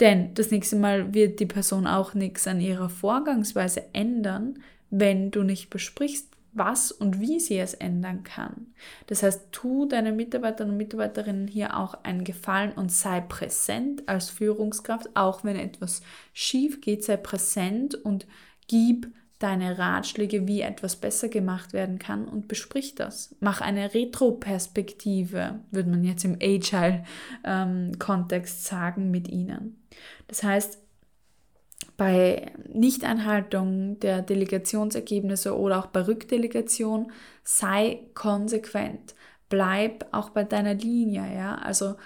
Denn 0.00 0.34
das 0.34 0.50
nächste 0.50 0.76
Mal 0.76 1.14
wird 1.14 1.40
die 1.40 1.46
Person 1.46 1.86
auch 1.86 2.14
nichts 2.14 2.46
an 2.46 2.60
ihrer 2.60 2.88
Vorgangsweise 2.88 3.84
ändern, 3.92 4.58
wenn 4.90 5.30
du 5.30 5.42
nicht 5.42 5.70
besprichst, 5.70 6.33
was 6.54 6.92
und 6.92 7.20
wie 7.20 7.40
sie 7.40 7.58
es 7.58 7.74
ändern 7.74 8.22
kann. 8.22 8.68
Das 9.06 9.22
heißt, 9.22 9.52
tu 9.52 9.86
deinen 9.86 10.16
Mitarbeitern 10.16 10.70
und 10.70 10.76
Mitarbeiterinnen 10.76 11.48
hier 11.48 11.76
auch 11.76 12.04
einen 12.04 12.24
Gefallen 12.24 12.72
und 12.72 12.92
sei 12.92 13.20
präsent 13.20 14.08
als 14.08 14.30
Führungskraft, 14.30 15.10
auch 15.14 15.44
wenn 15.44 15.56
etwas 15.56 16.02
schief 16.32 16.80
geht, 16.80 17.04
sei 17.04 17.16
präsent 17.16 17.94
und 17.94 18.26
gib 18.68 19.12
deine 19.38 19.78
Ratschläge, 19.78 20.46
wie 20.46 20.62
etwas 20.62 20.96
besser 20.96 21.28
gemacht 21.28 21.74
werden 21.74 21.98
kann 21.98 22.26
und 22.26 22.48
besprich 22.48 22.94
das. 22.94 23.34
Mach 23.40 23.60
eine 23.60 23.92
Retroperspektive, 23.92 25.60
würde 25.70 25.90
man 25.90 26.02
jetzt 26.04 26.24
im 26.24 26.38
Agile-Kontext 26.40 28.58
ähm, 28.58 28.62
sagen, 28.62 29.10
mit 29.10 29.28
ihnen. 29.28 29.84
Das 30.28 30.42
heißt, 30.42 30.78
bei 31.96 32.52
Nichteinhaltung 32.72 34.00
der 34.00 34.22
Delegationsergebnisse 34.22 35.56
oder 35.56 35.78
auch 35.78 35.86
bei 35.86 36.06
Rückdelegation 36.06 37.12
sei 37.42 38.00
konsequent. 38.14 39.14
Bleib 39.48 40.06
auch 40.12 40.30
bei 40.30 40.44
deiner 40.44 40.74
Linie, 40.74 41.34
ja. 41.34 41.54
Also 41.56 41.96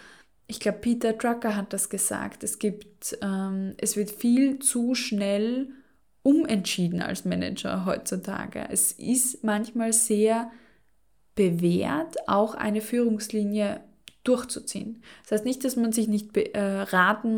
ich 0.46 0.60
glaube, 0.60 0.78
Peter 0.78 1.12
Drucker 1.12 1.56
hat 1.56 1.72
das 1.72 1.88
gesagt. 1.88 2.44
Es 2.44 2.58
gibt, 2.58 3.18
ähm, 3.22 3.74
es 3.78 3.96
wird 3.96 4.10
viel 4.10 4.58
zu 4.58 4.94
schnell 4.94 5.68
umentschieden 6.22 7.00
als 7.00 7.24
Manager 7.24 7.86
heutzutage. 7.86 8.66
Es 8.70 8.92
ist 8.92 9.44
manchmal 9.44 9.92
sehr 9.92 10.50
bewährt, 11.34 12.16
auch 12.28 12.54
eine 12.54 12.80
Führungslinie 12.80 13.80
durchzuziehen. 14.24 15.02
Das 15.22 15.32
heißt 15.32 15.44
nicht, 15.44 15.64
dass 15.64 15.76
man 15.76 15.92
sich 15.92 16.08
nicht 16.08 16.32
be, 16.32 16.54
äh, 16.54 16.84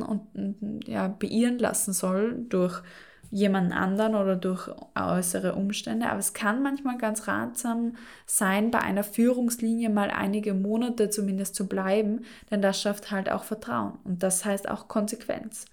und 0.02 0.80
ja, 0.86 1.08
beirren 1.08 1.58
lassen 1.58 1.92
soll 1.92 2.44
durch 2.48 2.82
jemand 3.30 3.72
anderen 3.72 4.16
oder 4.16 4.34
durch 4.34 4.68
äußere 4.96 5.54
Umstände, 5.54 6.08
aber 6.08 6.18
es 6.18 6.32
kann 6.32 6.62
manchmal 6.62 6.98
ganz 6.98 7.28
ratsam 7.28 7.94
sein, 8.26 8.70
bei 8.70 8.80
einer 8.80 9.04
Führungslinie 9.04 9.88
mal 9.88 10.10
einige 10.10 10.52
Monate 10.52 11.10
zumindest 11.10 11.54
zu 11.54 11.68
bleiben, 11.68 12.24
denn 12.50 12.60
das 12.60 12.80
schafft 12.80 13.10
halt 13.10 13.30
auch 13.30 13.44
Vertrauen 13.44 13.98
und 14.04 14.22
das 14.22 14.44
heißt 14.44 14.68
auch 14.68 14.88
Konsequenz. 14.88 15.66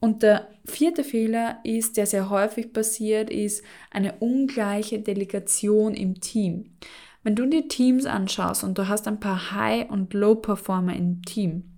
Und 0.00 0.22
der 0.22 0.48
vierte 0.64 1.04
Fehler 1.04 1.58
ist, 1.62 1.96
der 1.96 2.06
sehr 2.06 2.30
häufig 2.30 2.72
passiert, 2.72 3.30
ist 3.30 3.62
eine 3.90 4.14
ungleiche 4.20 4.98
Delegation 4.98 5.94
im 5.94 6.20
Team. 6.20 6.72
Wenn 7.24 7.34
du 7.34 7.46
dir 7.46 7.66
Teams 7.68 8.06
anschaust 8.06 8.62
und 8.62 8.78
du 8.78 8.86
hast 8.86 9.08
ein 9.08 9.18
paar 9.18 9.50
High- 9.50 9.90
und 9.90 10.14
Low-Performer 10.14 10.94
im 10.94 11.22
Team, 11.22 11.74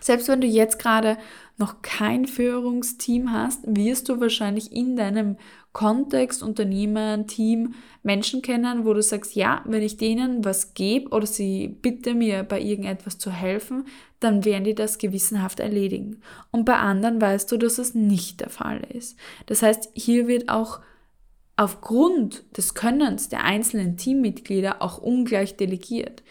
selbst 0.00 0.28
wenn 0.28 0.40
du 0.40 0.46
jetzt 0.46 0.78
gerade 0.78 1.16
noch 1.56 1.80
kein 1.80 2.26
Führungsteam 2.26 3.32
hast, 3.32 3.60
wirst 3.64 4.08
du 4.08 4.20
wahrscheinlich 4.20 4.72
in 4.72 4.96
deinem 4.96 5.36
Kontext, 5.72 6.42
Unternehmen, 6.42 7.26
Team 7.26 7.74
Menschen 8.02 8.42
kennen, 8.42 8.84
wo 8.84 8.92
du 8.92 9.02
sagst, 9.02 9.34
ja, 9.34 9.62
wenn 9.64 9.82
ich 9.82 9.96
denen 9.96 10.44
was 10.44 10.74
gebe 10.74 11.08
oder 11.10 11.26
sie 11.26 11.68
bitte 11.68 12.14
mir 12.14 12.42
bei 12.42 12.60
irgendetwas 12.60 13.18
zu 13.18 13.30
helfen, 13.30 13.86
dann 14.20 14.44
werden 14.44 14.64
die 14.64 14.74
das 14.74 14.98
gewissenhaft 14.98 15.60
erledigen. 15.60 16.20
Und 16.50 16.64
bei 16.64 16.76
anderen 16.76 17.20
weißt 17.20 17.50
du, 17.50 17.56
dass 17.56 17.78
es 17.78 17.94
nicht 17.94 18.40
der 18.40 18.50
Fall 18.50 18.82
ist. 18.92 19.16
Das 19.46 19.62
heißt, 19.62 19.90
hier 19.94 20.28
wird 20.28 20.48
auch 20.48 20.80
aufgrund 21.56 22.56
des 22.56 22.74
Könnens 22.74 23.28
der 23.28 23.44
einzelnen 23.44 23.96
Teammitglieder 23.96 24.82
auch 24.82 24.98
ungleich 24.98 25.56
delegiert. 25.56 26.22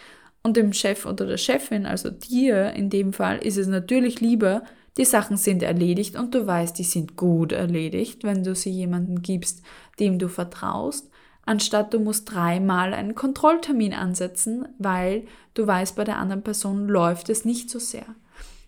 Und 0.41 0.57
dem 0.57 0.73
Chef 0.73 1.05
oder 1.05 1.25
der 1.25 1.37
Chefin, 1.37 1.85
also 1.85 2.09
dir 2.09 2.73
in 2.73 2.89
dem 2.89 3.13
Fall, 3.13 3.37
ist 3.37 3.57
es 3.57 3.67
natürlich 3.67 4.19
lieber, 4.19 4.63
die 4.97 5.05
Sachen 5.05 5.37
sind 5.37 5.63
erledigt 5.63 6.15
und 6.17 6.35
du 6.35 6.45
weißt, 6.45 6.77
die 6.77 6.83
sind 6.83 7.15
gut 7.15 7.51
erledigt, 7.51 8.23
wenn 8.23 8.43
du 8.43 8.53
sie 8.53 8.69
jemandem 8.69 9.21
gibst, 9.21 9.63
dem 9.99 10.19
du 10.19 10.27
vertraust, 10.27 11.09
anstatt 11.45 11.93
du 11.93 11.99
musst 11.99 12.31
dreimal 12.31 12.93
einen 12.93 13.15
Kontrolltermin 13.15 13.93
ansetzen, 13.93 14.67
weil 14.77 15.25
du 15.53 15.65
weißt, 15.65 15.95
bei 15.95 16.03
der 16.03 16.17
anderen 16.17 16.43
Person 16.43 16.87
läuft 16.87 17.29
es 17.29 17.45
nicht 17.45 17.69
so 17.69 17.79
sehr. 17.79 18.05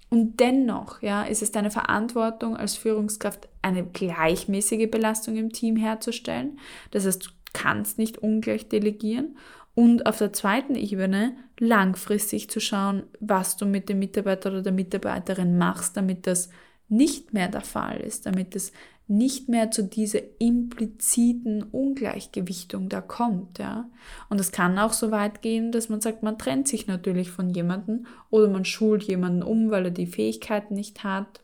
Und 0.09 0.39
dennoch, 0.39 1.01
ja, 1.01 1.23
ist 1.23 1.41
es 1.41 1.51
deine 1.51 1.71
Verantwortung 1.71 2.55
als 2.55 2.75
Führungskraft, 2.75 3.49
eine 3.61 3.85
gleichmäßige 3.85 4.89
Belastung 4.89 5.35
im 5.35 5.51
Team 5.51 5.75
herzustellen. 5.75 6.59
Das 6.91 7.05
heißt, 7.05 7.25
du 7.25 7.29
kannst 7.53 7.97
nicht 7.97 8.17
ungleich 8.19 8.69
delegieren 8.69 9.37
und 9.73 10.05
auf 10.05 10.17
der 10.17 10.33
zweiten 10.33 10.75
Ebene 10.75 11.35
langfristig 11.59 12.49
zu 12.49 12.59
schauen, 12.59 13.03
was 13.19 13.57
du 13.57 13.65
mit 13.65 13.89
dem 13.89 13.99
Mitarbeiter 13.99 14.51
oder 14.51 14.61
der 14.61 14.71
Mitarbeiterin 14.71 15.57
machst, 15.57 15.97
damit 15.97 16.27
das 16.27 16.49
nicht 16.87 17.33
mehr 17.33 17.47
der 17.47 17.61
Fall 17.61 17.99
ist, 17.99 18.25
damit 18.25 18.55
es 18.55 18.71
nicht 19.07 19.49
mehr 19.49 19.69
zu 19.69 19.83
dieser 19.83 20.19
impliziten 20.39 21.63
Ungleichgewichtung 21.63 22.89
da 22.89 23.01
kommt, 23.01 23.59
ja. 23.59 23.89
Und 24.29 24.39
es 24.39 24.51
kann 24.51 24.79
auch 24.79 24.93
so 24.93 25.11
weit 25.11 25.41
gehen, 25.41 25.71
dass 25.71 25.89
man 25.89 26.01
sagt, 26.01 26.23
man 26.23 26.39
trennt 26.39 26.67
sich 26.67 26.87
natürlich 26.87 27.29
von 27.29 27.49
jemandem 27.49 28.07
oder 28.31 28.47
man 28.47 28.65
schult 28.65 29.03
jemanden 29.03 29.43
um, 29.43 29.69
weil 29.69 29.85
er 29.85 29.91
die 29.91 30.07
Fähigkeiten 30.07 30.73
nicht 30.73 31.03
hat 31.03 31.41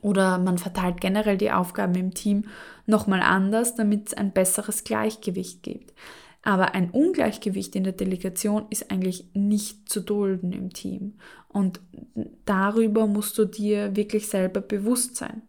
oder 0.00 0.38
man 0.38 0.56
verteilt 0.56 1.00
generell 1.00 1.36
die 1.36 1.52
Aufgaben 1.52 1.94
im 1.96 2.14
Team 2.14 2.46
nochmal 2.86 3.20
anders, 3.20 3.74
damit 3.74 4.08
es 4.08 4.14
ein 4.14 4.32
besseres 4.32 4.84
Gleichgewicht 4.84 5.62
gibt. 5.62 5.92
Aber 6.42 6.74
ein 6.74 6.90
Ungleichgewicht 6.90 7.76
in 7.76 7.84
der 7.84 7.92
Delegation 7.92 8.66
ist 8.70 8.90
eigentlich 8.90 9.26
nicht 9.32 9.88
zu 9.88 10.00
dulden 10.00 10.52
im 10.52 10.72
Team. 10.72 11.18
Und 11.48 11.80
darüber 12.46 13.06
musst 13.06 13.38
du 13.38 13.44
dir 13.44 13.94
wirklich 13.94 14.26
selber 14.26 14.60
bewusst 14.60 15.14
sein. 15.16 15.42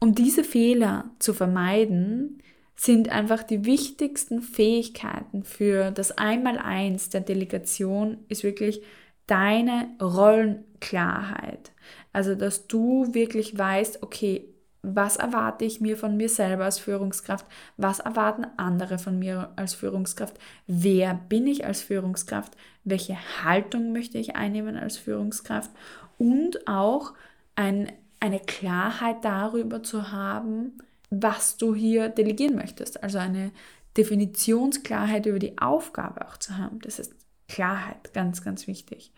Um 0.00 0.14
diese 0.14 0.44
Fehler 0.44 1.10
zu 1.18 1.34
vermeiden, 1.34 2.42
sind 2.74 3.10
einfach 3.10 3.42
die 3.42 3.66
wichtigsten 3.66 4.40
Fähigkeiten 4.40 5.44
für 5.44 5.90
das 5.90 6.16
Einmaleins 6.16 7.10
der 7.10 7.20
Delegation 7.20 8.24
ist 8.28 8.42
wirklich 8.42 8.82
deine 9.26 9.90
Rollenklarheit. 10.00 11.72
Also, 12.14 12.34
dass 12.34 12.66
du 12.66 13.12
wirklich 13.12 13.56
weißt, 13.56 14.02
okay, 14.02 14.48
was 14.82 15.16
erwarte 15.16 15.66
ich 15.66 15.80
mir 15.80 15.96
von 15.96 16.16
mir 16.16 16.30
selber 16.30 16.64
als 16.64 16.78
Führungskraft, 16.78 17.44
was 17.76 18.00
erwarten 18.00 18.46
andere 18.56 18.98
von 18.98 19.18
mir 19.18 19.52
als 19.56 19.74
Führungskraft, 19.74 20.38
wer 20.66 21.14
bin 21.14 21.46
ich 21.46 21.66
als 21.66 21.82
Führungskraft, 21.82 22.56
welche 22.84 23.18
Haltung 23.44 23.92
möchte 23.92 24.16
ich 24.16 24.36
einnehmen 24.36 24.76
als 24.76 24.96
Führungskraft? 24.96 25.70
Und 26.16 26.66
auch 26.66 27.12
ein, 27.56 27.92
eine 28.20 28.40
Klarheit 28.40 29.24
darüber 29.24 29.82
zu 29.82 30.12
haben, 30.12 30.78
was 31.10 31.56
du 31.56 31.74
hier 31.74 32.08
delegieren 32.08 32.54
möchtest. 32.54 33.02
Also 33.02 33.18
eine 33.18 33.50
Definitionsklarheit 33.96 35.26
über 35.26 35.38
die 35.38 35.58
Aufgabe 35.58 36.26
auch 36.26 36.36
zu 36.36 36.56
haben. 36.56 36.78
Das 36.80 36.98
ist 36.98 37.14
Klarheit, 37.48 38.12
ganz, 38.12 38.44
ganz 38.44 38.66
wichtig. 38.66 39.12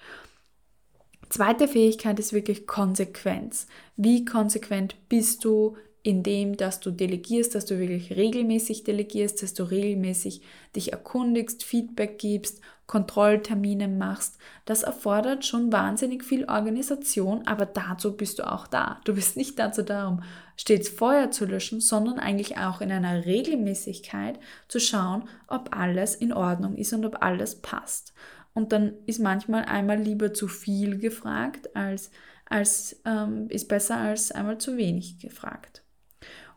Zweite 1.28 1.68
Fähigkeit 1.68 2.18
ist 2.18 2.32
wirklich 2.32 2.66
Konsequenz. 2.66 3.66
Wie 3.96 4.24
konsequent 4.24 4.96
bist 5.08 5.44
du 5.44 5.76
in 6.02 6.22
dem, 6.22 6.56
dass 6.56 6.80
du 6.80 6.90
delegierst, 6.90 7.54
dass 7.54 7.64
du 7.64 7.78
wirklich 7.78 8.16
regelmäßig 8.16 8.84
delegierst, 8.84 9.42
dass 9.42 9.54
du 9.54 9.62
regelmäßig 9.62 10.42
dich 10.74 10.92
erkundigst, 10.92 11.64
Feedback 11.64 12.18
gibst, 12.18 12.60
Kontrolltermine 12.92 13.88
machst. 13.88 14.36
Das 14.66 14.82
erfordert 14.82 15.46
schon 15.46 15.72
wahnsinnig 15.72 16.22
viel 16.24 16.44
Organisation, 16.44 17.46
aber 17.46 17.64
dazu 17.64 18.18
bist 18.18 18.38
du 18.38 18.46
auch 18.46 18.66
da. 18.66 19.00
Du 19.06 19.14
bist 19.14 19.38
nicht 19.38 19.58
dazu 19.58 19.80
da, 19.80 20.08
um 20.08 20.22
stets 20.58 20.90
Feuer 20.90 21.30
zu 21.30 21.46
löschen, 21.46 21.80
sondern 21.80 22.18
eigentlich 22.18 22.58
auch 22.58 22.82
in 22.82 22.92
einer 22.92 23.24
Regelmäßigkeit 23.24 24.38
zu 24.68 24.78
schauen, 24.78 25.26
ob 25.48 25.74
alles 25.74 26.14
in 26.14 26.34
Ordnung 26.34 26.76
ist 26.76 26.92
und 26.92 27.06
ob 27.06 27.22
alles 27.22 27.62
passt. 27.62 28.12
Und 28.52 28.72
dann 28.72 28.92
ist 29.06 29.20
manchmal 29.20 29.64
einmal 29.64 29.98
lieber 29.98 30.34
zu 30.34 30.46
viel 30.46 30.98
gefragt, 30.98 31.74
als, 31.74 32.10
als 32.44 33.00
ähm, 33.06 33.46
ist 33.48 33.68
besser 33.68 33.96
als 33.96 34.32
einmal 34.32 34.58
zu 34.58 34.76
wenig 34.76 35.18
gefragt. 35.18 35.81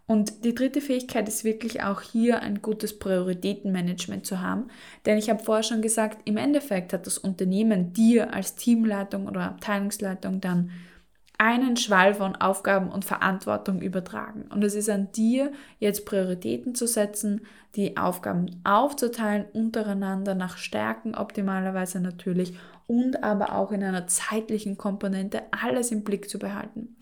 Und 0.07 0.45
die 0.45 0.53
dritte 0.53 0.81
Fähigkeit 0.81 1.27
ist 1.27 1.43
wirklich 1.43 1.81
auch 1.83 2.01
hier 2.01 2.41
ein 2.41 2.61
gutes 2.61 2.99
Prioritätenmanagement 2.99 4.25
zu 4.25 4.39
haben. 4.39 4.67
Denn 5.05 5.17
ich 5.17 5.29
habe 5.29 5.43
vorher 5.43 5.63
schon 5.63 5.81
gesagt, 5.81 6.19
im 6.25 6.37
Endeffekt 6.37 6.93
hat 6.93 7.07
das 7.07 7.17
Unternehmen 7.17 7.91
dir 7.91 8.33
als 8.33 8.55
Teamleitung 8.55 9.27
oder 9.27 9.41
Abteilungsleitung 9.41 10.41
dann 10.41 10.71
einen 11.37 11.75
Schwall 11.75 12.13
von 12.13 12.35
Aufgaben 12.35 12.89
und 12.89 13.03
Verantwortung 13.03 13.81
übertragen. 13.81 14.45
Und 14.53 14.63
es 14.63 14.75
ist 14.75 14.89
an 14.89 15.11
dir, 15.11 15.51
jetzt 15.79 16.05
Prioritäten 16.05 16.75
zu 16.75 16.87
setzen, 16.87 17.41
die 17.75 17.97
Aufgaben 17.97 18.61
aufzuteilen 18.63 19.45
untereinander 19.53 20.35
nach 20.35 20.57
Stärken 20.57 21.15
optimalerweise 21.15 21.99
natürlich 21.99 22.57
und 22.87 23.23
aber 23.23 23.53
auch 23.53 23.71
in 23.71 23.83
einer 23.83 24.07
zeitlichen 24.07 24.77
Komponente 24.77 25.41
alles 25.51 25.91
im 25.91 26.03
Blick 26.03 26.29
zu 26.29 26.39
behalten. 26.39 26.95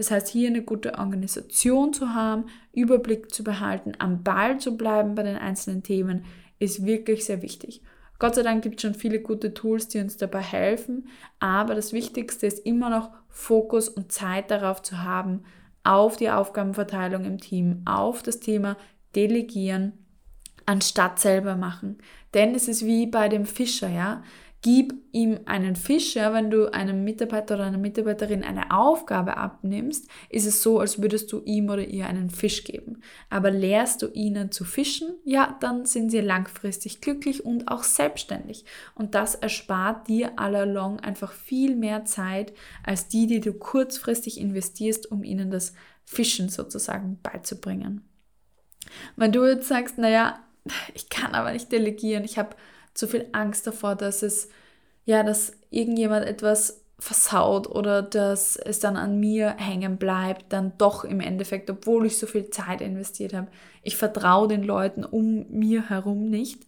Das 0.00 0.10
heißt, 0.10 0.28
hier 0.28 0.48
eine 0.48 0.62
gute 0.62 0.98
Organisation 0.98 1.92
zu 1.92 2.14
haben, 2.14 2.46
Überblick 2.72 3.34
zu 3.34 3.44
behalten, 3.44 3.92
am 3.98 4.22
Ball 4.22 4.58
zu 4.58 4.78
bleiben 4.78 5.14
bei 5.14 5.22
den 5.22 5.36
einzelnen 5.36 5.82
Themen, 5.82 6.24
ist 6.58 6.86
wirklich 6.86 7.26
sehr 7.26 7.42
wichtig. 7.42 7.82
Gott 8.18 8.34
sei 8.34 8.42
Dank 8.42 8.62
gibt 8.62 8.76
es 8.76 8.80
schon 8.80 8.94
viele 8.94 9.20
gute 9.20 9.52
Tools, 9.52 9.88
die 9.88 9.98
uns 9.98 10.16
dabei 10.16 10.40
helfen, 10.40 11.08
aber 11.38 11.74
das 11.74 11.92
Wichtigste 11.92 12.46
ist 12.46 12.64
immer 12.64 12.88
noch 12.88 13.10
Fokus 13.28 13.90
und 13.90 14.10
Zeit 14.10 14.50
darauf 14.50 14.80
zu 14.80 15.02
haben, 15.02 15.44
auf 15.84 16.16
die 16.16 16.30
Aufgabenverteilung 16.30 17.26
im 17.26 17.38
Team, 17.38 17.82
auf 17.84 18.22
das 18.22 18.40
Thema 18.40 18.78
Delegieren, 19.14 19.92
anstatt 20.64 21.18
selber 21.18 21.56
machen. 21.56 21.98
Denn 22.32 22.54
es 22.54 22.68
ist 22.68 22.86
wie 22.86 23.06
bei 23.06 23.28
dem 23.28 23.44
Fischer, 23.44 23.90
ja. 23.90 24.22
Gib 24.62 24.92
ihm 25.12 25.40
einen 25.46 25.74
Fisch, 25.74 26.16
ja, 26.16 26.34
wenn 26.34 26.50
du 26.50 26.70
einem 26.70 27.02
Mitarbeiter 27.02 27.54
oder 27.54 27.64
einer 27.64 27.78
Mitarbeiterin 27.78 28.44
eine 28.44 28.70
Aufgabe 28.70 29.38
abnimmst, 29.38 30.06
ist 30.28 30.44
es 30.44 30.62
so, 30.62 30.80
als 30.80 31.00
würdest 31.00 31.32
du 31.32 31.40
ihm 31.46 31.70
oder 31.70 31.86
ihr 31.86 32.06
einen 32.06 32.28
Fisch 32.28 32.64
geben. 32.64 33.00
Aber 33.30 33.50
lehrst 33.50 34.02
du 34.02 34.08
ihnen 34.08 34.52
zu 34.52 34.64
fischen, 34.64 35.14
ja, 35.24 35.56
dann 35.60 35.86
sind 35.86 36.10
sie 36.10 36.20
langfristig 36.20 37.00
glücklich 37.00 37.42
und 37.42 37.68
auch 37.68 37.84
selbstständig. 37.84 38.66
Und 38.94 39.14
das 39.14 39.34
erspart 39.34 40.08
dir 40.08 40.32
all 40.36 40.54
along 40.54 41.00
einfach 41.00 41.32
viel 41.32 41.74
mehr 41.74 42.04
Zeit 42.04 42.52
als 42.84 43.08
die, 43.08 43.26
die 43.26 43.40
du 43.40 43.54
kurzfristig 43.54 44.38
investierst, 44.38 45.10
um 45.10 45.24
ihnen 45.24 45.50
das 45.50 45.72
Fischen 46.04 46.50
sozusagen 46.50 47.18
beizubringen. 47.22 48.06
Wenn 49.16 49.32
du 49.32 49.46
jetzt 49.46 49.68
sagst, 49.68 49.96
naja, 49.96 50.38
ich 50.92 51.08
kann 51.08 51.34
aber 51.34 51.52
nicht 51.52 51.72
delegieren, 51.72 52.24
ich 52.24 52.36
habe 52.36 52.56
zu 53.00 53.08
viel 53.08 53.28
Angst 53.32 53.66
davor, 53.66 53.96
dass 53.96 54.22
es, 54.22 54.50
ja, 55.06 55.22
dass 55.22 55.54
irgendjemand 55.70 56.26
etwas 56.26 56.84
versaut 56.98 57.66
oder 57.66 58.02
dass 58.02 58.56
es 58.56 58.78
dann 58.78 58.98
an 58.98 59.18
mir 59.18 59.56
hängen 59.56 59.96
bleibt, 59.96 60.52
dann 60.52 60.74
doch 60.76 61.02
im 61.04 61.20
Endeffekt, 61.20 61.70
obwohl 61.70 62.04
ich 62.04 62.18
so 62.18 62.26
viel 62.26 62.50
Zeit 62.50 62.82
investiert 62.82 63.32
habe, 63.32 63.48
ich 63.82 63.96
vertraue 63.96 64.48
den 64.48 64.62
Leuten 64.62 65.02
um 65.06 65.46
mir 65.48 65.88
herum 65.88 66.28
nicht, 66.28 66.66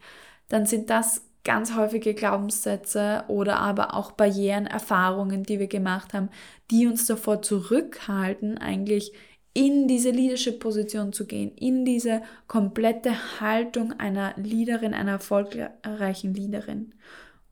dann 0.49 0.65
sind 0.65 0.89
das 0.89 1.21
ganz 1.45 1.77
häufige 1.77 2.15
Glaubenssätze 2.15 3.25
oder 3.29 3.59
aber 3.59 3.93
auch 3.95 4.13
Barrieren, 4.13 4.67
Erfahrungen, 4.67 5.43
die 5.43 5.59
wir 5.59 5.67
gemacht 5.67 6.15
haben, 6.15 6.31
die 6.71 6.87
uns 6.87 7.05
davor 7.05 7.43
zurückhalten, 7.43 8.57
eigentlich 8.57 9.13
in 9.55 9.87
diese 9.87 10.11
Leadership-Position 10.11 11.13
zu 11.13 11.27
gehen, 11.27 11.53
in 11.57 11.85
diese 11.85 12.23
komplette 12.47 13.41
Haltung 13.41 13.93
einer 13.93 14.35
Leaderin, 14.37 14.95
einer 14.95 15.13
erfolgreichen 15.13 16.35
Leaderin. 16.35 16.95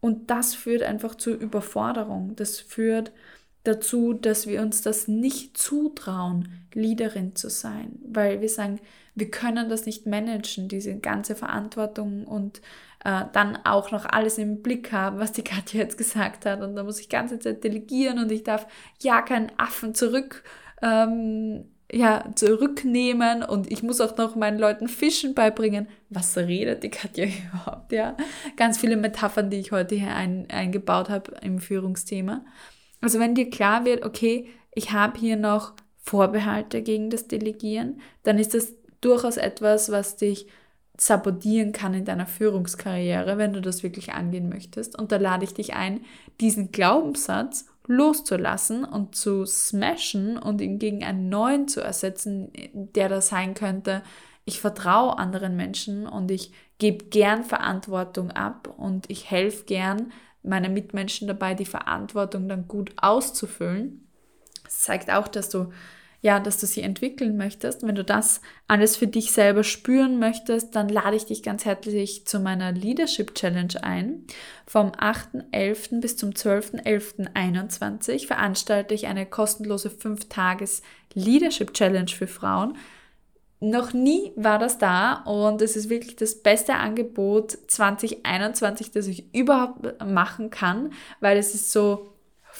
Und 0.00 0.30
das 0.30 0.54
führt 0.54 0.82
einfach 0.82 1.14
zur 1.14 1.34
Überforderung. 1.34 2.34
Das 2.36 2.58
führt 2.58 3.12
dazu, 3.64 4.14
dass 4.14 4.46
wir 4.46 4.62
uns 4.62 4.80
das 4.80 5.08
nicht 5.08 5.58
zutrauen, 5.58 6.48
Leaderin 6.72 7.36
zu 7.36 7.50
sein, 7.50 7.98
weil 8.06 8.40
wir 8.40 8.48
sagen, 8.48 8.80
wir 9.14 9.30
können 9.30 9.68
das 9.68 9.84
nicht 9.84 10.06
managen, 10.06 10.68
diese 10.68 10.96
ganze 10.96 11.34
Verantwortung 11.34 12.26
und 12.26 12.62
äh, 13.04 13.24
dann 13.32 13.58
auch 13.64 13.90
noch 13.90 14.06
alles 14.06 14.38
im 14.38 14.62
Blick 14.62 14.92
haben, 14.92 15.18
was 15.18 15.32
die 15.32 15.42
Katja 15.42 15.80
jetzt 15.80 15.98
gesagt 15.98 16.46
hat. 16.46 16.62
Und 16.62 16.76
da 16.76 16.84
muss 16.84 17.00
ich 17.00 17.10
ganze 17.10 17.38
Zeit 17.38 17.62
delegieren 17.62 18.18
und 18.18 18.32
ich 18.32 18.44
darf 18.44 18.66
ja 19.02 19.20
keinen 19.20 19.52
Affen 19.58 19.94
zurück 19.94 20.42
ähm, 20.80 21.64
ja, 21.92 22.24
zurücknehmen 22.34 23.42
und 23.42 23.70
ich 23.70 23.82
muss 23.82 24.00
auch 24.00 24.16
noch 24.16 24.36
meinen 24.36 24.58
Leuten 24.58 24.88
Fischen 24.88 25.34
beibringen. 25.34 25.88
Was 26.08 26.36
redet 26.36 26.82
die 26.82 26.90
Katja 26.90 27.26
überhaupt? 27.52 27.92
Ja, 27.92 28.16
ganz 28.56 28.78
viele 28.78 28.96
Metaphern, 28.96 29.50
die 29.50 29.58
ich 29.58 29.72
heute 29.72 29.94
hier 29.94 30.14
ein, 30.14 30.46
eingebaut 30.50 31.08
habe 31.08 31.32
im 31.42 31.58
Führungsthema. 31.58 32.44
Also 33.00 33.18
wenn 33.18 33.34
dir 33.34 33.50
klar 33.50 33.84
wird, 33.84 34.04
okay, 34.04 34.48
ich 34.72 34.92
habe 34.92 35.18
hier 35.18 35.36
noch 35.36 35.74
Vorbehalte 35.96 36.82
gegen 36.82 37.10
das 37.10 37.28
Delegieren, 37.28 38.00
dann 38.22 38.38
ist 38.38 38.54
das 38.54 38.74
durchaus 39.00 39.36
etwas, 39.36 39.90
was 39.90 40.16
dich 40.16 40.46
sabotieren 40.96 41.72
kann 41.72 41.94
in 41.94 42.04
deiner 42.04 42.26
Führungskarriere, 42.26 43.38
wenn 43.38 43.54
du 43.54 43.60
das 43.60 43.82
wirklich 43.82 44.12
angehen 44.12 44.48
möchtest. 44.48 44.98
Und 44.98 45.12
da 45.12 45.16
lade 45.16 45.44
ich 45.44 45.54
dich 45.54 45.74
ein, 45.74 46.02
diesen 46.40 46.72
Glaubenssatz 46.72 47.66
loszulassen 47.90 48.84
und 48.84 49.16
zu 49.16 49.44
smashen 49.44 50.38
und 50.38 50.60
ihn 50.60 50.78
gegen 50.78 51.02
einen 51.02 51.28
neuen 51.28 51.66
zu 51.66 51.80
ersetzen, 51.80 52.52
der 52.72 53.08
da 53.08 53.20
sein 53.20 53.54
könnte, 53.54 54.02
ich 54.44 54.60
vertraue 54.60 55.18
anderen 55.18 55.56
Menschen 55.56 56.06
und 56.06 56.30
ich 56.30 56.52
gebe 56.78 57.06
gern 57.06 57.44
Verantwortung 57.44 58.30
ab 58.30 58.72
und 58.76 59.10
ich 59.10 59.30
helfe 59.30 59.64
gern 59.64 60.12
meinen 60.42 60.72
Mitmenschen 60.72 61.28
dabei, 61.28 61.54
die 61.54 61.66
Verantwortung 61.66 62.48
dann 62.48 62.68
gut 62.68 62.92
auszufüllen. 62.96 64.08
Das 64.64 64.80
zeigt 64.80 65.10
auch, 65.10 65.28
dass 65.28 65.48
du 65.48 65.70
ja, 66.22 66.38
dass 66.38 66.58
du 66.58 66.66
sie 66.66 66.82
entwickeln 66.82 67.36
möchtest, 67.36 67.86
wenn 67.86 67.94
du 67.94 68.04
das 68.04 68.40
alles 68.68 68.96
für 68.96 69.06
dich 69.06 69.32
selber 69.32 69.64
spüren 69.64 70.18
möchtest, 70.18 70.76
dann 70.76 70.88
lade 70.88 71.16
ich 71.16 71.24
dich 71.24 71.42
ganz 71.42 71.64
herzlich 71.64 72.26
zu 72.26 72.40
meiner 72.40 72.72
Leadership 72.72 73.34
Challenge 73.34 73.82
ein. 73.82 74.24
Vom 74.66 74.90
8.11. 74.90 76.00
bis 76.00 76.16
zum 76.16 76.30
12.11.21 76.30 78.26
veranstalte 78.26 78.94
ich 78.94 79.06
eine 79.06 79.24
kostenlose 79.24 79.88
5-Tages 79.88 80.82
Leadership 81.14 81.72
Challenge 81.72 82.10
für 82.10 82.26
Frauen. 82.26 82.76
Noch 83.62 83.92
nie 83.92 84.32
war 84.36 84.58
das 84.58 84.78
da 84.78 85.22
und 85.24 85.60
es 85.60 85.76
ist 85.76 85.90
wirklich 85.90 86.16
das 86.16 86.42
beste 86.42 86.74
Angebot 86.74 87.58
2021, 87.68 88.90
das 88.90 89.06
ich 89.06 89.34
überhaupt 89.34 90.02
machen 90.02 90.48
kann, 90.48 90.92
weil 91.20 91.36
es 91.36 91.54
ist 91.54 91.70
so 91.70 92.09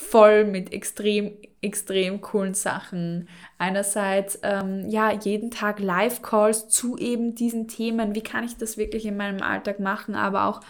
voll 0.00 0.44
mit 0.44 0.72
extrem 0.72 1.36
extrem 1.62 2.20
coolen 2.20 2.54
Sachen. 2.54 3.28
Einerseits, 3.58 4.38
ähm, 4.42 4.88
ja, 4.88 5.12
jeden 5.12 5.50
Tag 5.50 5.78
Live-Calls 5.78 6.68
zu 6.68 6.96
eben 6.96 7.34
diesen 7.34 7.68
Themen. 7.68 8.14
Wie 8.14 8.22
kann 8.22 8.44
ich 8.44 8.56
das 8.56 8.78
wirklich 8.78 9.04
in 9.04 9.16
meinem 9.16 9.42
Alltag 9.42 9.78
machen? 9.78 10.14
Aber 10.14 10.46
auch, 10.46 10.62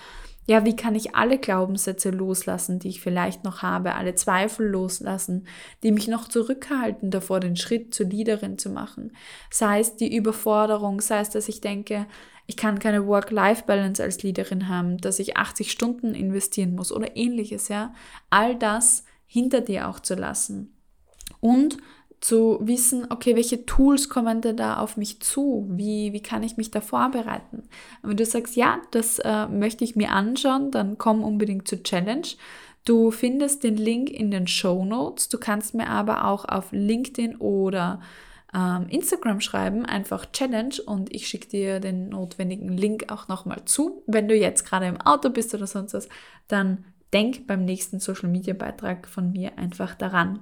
ja, 0.47 0.65
wie 0.65 0.75
kann 0.75 0.97
ich 0.97 1.15
alle 1.15 1.39
Glaubenssätze 1.39 2.11
loslassen, 2.11 2.81
die 2.81 2.89
ich 2.89 3.01
vielleicht 3.01 3.45
noch 3.45 3.63
habe, 3.63 3.95
alle 3.95 4.17
Zweifel 4.17 4.67
loslassen, 4.67 5.47
die 5.85 5.93
mich 5.93 6.09
noch 6.09 6.27
zurückhalten 6.27 7.13
davor, 7.13 7.39
den 7.39 7.57
Schritt 7.57 7.95
zur 7.95 8.07
Leaderin 8.07 8.59
zu 8.59 8.71
machen. 8.71 9.13
Sei 9.49 9.79
es 9.79 9.95
die 9.95 10.13
Überforderung, 10.13 11.01
sei 11.01 11.21
es, 11.21 11.31
dass 11.31 11.49
ich 11.49 11.61
denke, 11.61 12.07
ich 12.47 12.57
kann 12.57 12.81
keine 12.81 13.07
Work-Life-Balance 13.07 14.03
als 14.03 14.25
Leaderin 14.25 14.67
haben, 14.67 14.99
dass 14.99 15.21
ich 15.21 15.37
80 15.37 15.71
Stunden 15.71 16.17
investieren 16.17 16.75
muss 16.75 16.91
oder 16.91 17.17
ähnliches, 17.17 17.69
ja. 17.69 17.95
All 18.29 18.57
das 18.57 19.05
hinter 19.31 19.61
dir 19.61 19.89
auch 19.89 20.01
zu 20.01 20.17
lassen 20.17 20.77
und 21.39 21.77
zu 22.21 22.59
wissen, 22.61 23.07
okay, 23.11 23.37
welche 23.37 23.65
Tools 23.65 24.09
kommen 24.09 24.41
denn 24.41 24.57
da 24.57 24.79
auf 24.79 24.97
mich 24.97 25.21
zu? 25.21 25.67
Wie, 25.71 26.13
wie 26.13 26.21
kann 26.21 26.43
ich 26.43 26.57
mich 26.57 26.73
da 26.73 26.81
vorbereiten? 26.81 27.63
Wenn 28.03 28.17
du 28.17 28.27
sagst, 28.27 28.57
ja, 28.57 28.79
das 28.91 29.21
äh, 29.21 29.47
möchte 29.47 29.85
ich 29.85 29.95
mir 29.95 30.11
anschauen, 30.11 30.73
dann 30.73 30.99
komm 30.99 31.23
unbedingt 31.23 31.69
zur 31.69 31.83
Challenge. 31.85 32.27
Du 32.85 33.13
findest 33.13 33.63
den 33.63 33.77
Link 33.77 34.11
in 34.11 34.33
den 34.33 34.49
Show 34.49 34.85
Notes. 34.85 35.29
Du 35.29 35.39
kannst 35.39 35.75
mir 35.75 35.89
aber 35.89 36.27
auch 36.27 36.45
auf 36.45 36.73
LinkedIn 36.73 37.37
oder 37.37 38.01
ähm, 38.53 38.89
Instagram 38.89 39.41
schreiben, 39.41 39.87
einfach 39.87 40.27
Challenge 40.33 40.75
und 40.85 41.15
ich 41.15 41.29
schicke 41.29 41.49
dir 41.49 41.79
den 41.79 42.09
notwendigen 42.09 42.77
Link 42.77 43.13
auch 43.13 43.29
nochmal 43.29 43.65
zu. 43.65 44.03
Wenn 44.09 44.27
du 44.27 44.35
jetzt 44.35 44.67
gerade 44.67 44.87
im 44.87 45.01
Auto 45.01 45.31
bist 45.31 45.55
oder 45.55 45.69
sonst 45.69 45.95
was, 45.95 46.09
dann 46.49 46.85
denk 47.13 47.47
beim 47.47 47.65
nächsten 47.65 48.01
Social 48.01 48.29
Media 48.29 48.55
Beitrag 48.55 49.09
von 49.09 49.33
mir 49.33 49.59
einfach 49.59 49.95
daran. 49.95 50.41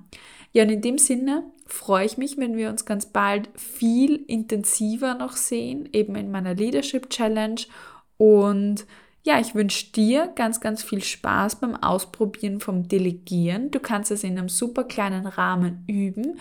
Ja, 0.52 0.64
und 0.64 0.70
in 0.70 0.80
dem 0.80 0.98
Sinne 0.98 1.44
freue 1.66 2.06
ich 2.06 2.18
mich, 2.18 2.38
wenn 2.38 2.56
wir 2.56 2.70
uns 2.70 2.84
ganz 2.84 3.06
bald 3.06 3.48
viel 3.54 4.16
intensiver 4.26 5.14
noch 5.14 5.32
sehen, 5.32 5.88
eben 5.92 6.14
in 6.16 6.30
meiner 6.30 6.54
Leadership 6.54 7.10
Challenge. 7.10 7.60
Und 8.16 8.86
ja, 9.24 9.38
ich 9.40 9.54
wünsche 9.54 9.92
dir 9.92 10.32
ganz, 10.34 10.60
ganz 10.60 10.82
viel 10.82 11.02
Spaß 11.02 11.56
beim 11.56 11.74
Ausprobieren 11.76 12.60
vom 12.60 12.88
Delegieren. 12.88 13.70
Du 13.70 13.80
kannst 13.80 14.10
es 14.10 14.24
in 14.24 14.38
einem 14.38 14.48
super 14.48 14.84
kleinen 14.84 15.26
Rahmen 15.26 15.84
üben. 15.86 16.38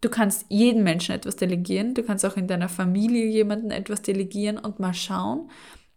Du 0.00 0.08
kannst 0.08 0.46
jedem 0.48 0.82
Menschen 0.82 1.14
etwas 1.14 1.36
delegieren. 1.36 1.94
Du 1.94 2.02
kannst 2.02 2.24
auch 2.24 2.36
in 2.36 2.48
deiner 2.48 2.68
Familie 2.68 3.26
jemanden 3.26 3.70
etwas 3.70 4.02
delegieren 4.02 4.58
und 4.58 4.80
mal 4.80 4.94
schauen, 4.94 5.48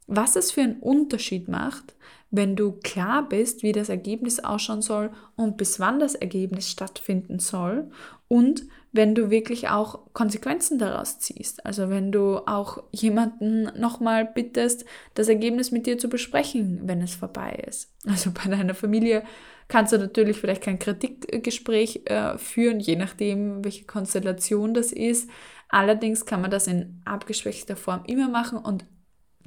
was 0.07 0.35
es 0.35 0.51
für 0.51 0.61
einen 0.61 0.79
Unterschied 0.79 1.47
macht, 1.47 1.94
wenn 2.35 2.55
du 2.55 2.73
klar 2.73 3.27
bist, 3.27 3.63
wie 3.63 3.71
das 3.71 3.89
Ergebnis 3.89 4.39
ausschauen 4.39 4.81
soll 4.81 5.11
und 5.35 5.57
bis 5.57 5.79
wann 5.79 5.99
das 5.99 6.15
Ergebnis 6.15 6.69
stattfinden 6.69 7.39
soll 7.39 7.89
und 8.27 8.63
wenn 8.91 9.13
du 9.13 9.29
wirklich 9.29 9.67
auch 9.67 10.13
Konsequenzen 10.13 10.79
daraus 10.79 11.19
ziehst. 11.19 11.65
Also 11.65 11.89
wenn 11.89 12.13
du 12.13 12.37
auch 12.47 12.81
jemanden 12.91 13.63
nochmal 13.77 14.25
bittest, 14.25 14.85
das 15.15 15.27
Ergebnis 15.27 15.71
mit 15.71 15.85
dir 15.85 15.97
zu 15.97 16.07
besprechen, 16.07 16.81
wenn 16.85 17.01
es 17.01 17.13
vorbei 17.13 17.61
ist. 17.67 17.93
Also 18.07 18.31
bei 18.31 18.49
deiner 18.49 18.73
Familie 18.73 19.23
kannst 19.67 19.91
du 19.91 19.97
natürlich 19.97 20.37
vielleicht 20.37 20.63
kein 20.63 20.79
Kritikgespräch 20.79 22.03
äh, 22.05 22.37
führen, 22.37 22.79
je 22.79 22.95
nachdem, 22.95 23.65
welche 23.65 23.85
Konstellation 23.85 24.73
das 24.73 24.93
ist. 24.93 25.29
Allerdings 25.67 26.25
kann 26.25 26.41
man 26.41 26.51
das 26.51 26.67
in 26.67 27.01
abgeschwächter 27.03 27.75
Form 27.75 28.03
immer 28.05 28.29
machen 28.29 28.59
und 28.59 28.85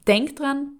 denk 0.06 0.36
dran, 0.36 0.78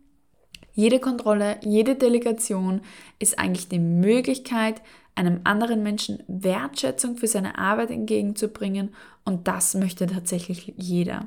jede 0.78 1.00
Kontrolle, 1.00 1.56
jede 1.64 1.96
Delegation 1.96 2.82
ist 3.18 3.40
eigentlich 3.40 3.68
die 3.68 3.80
Möglichkeit, 3.80 4.80
einem 5.16 5.40
anderen 5.42 5.82
Menschen 5.82 6.22
Wertschätzung 6.28 7.16
für 7.16 7.26
seine 7.26 7.58
Arbeit 7.58 7.90
entgegenzubringen 7.90 8.94
und 9.24 9.48
das 9.48 9.74
möchte 9.74 10.06
tatsächlich 10.06 10.74
jeder. 10.76 11.26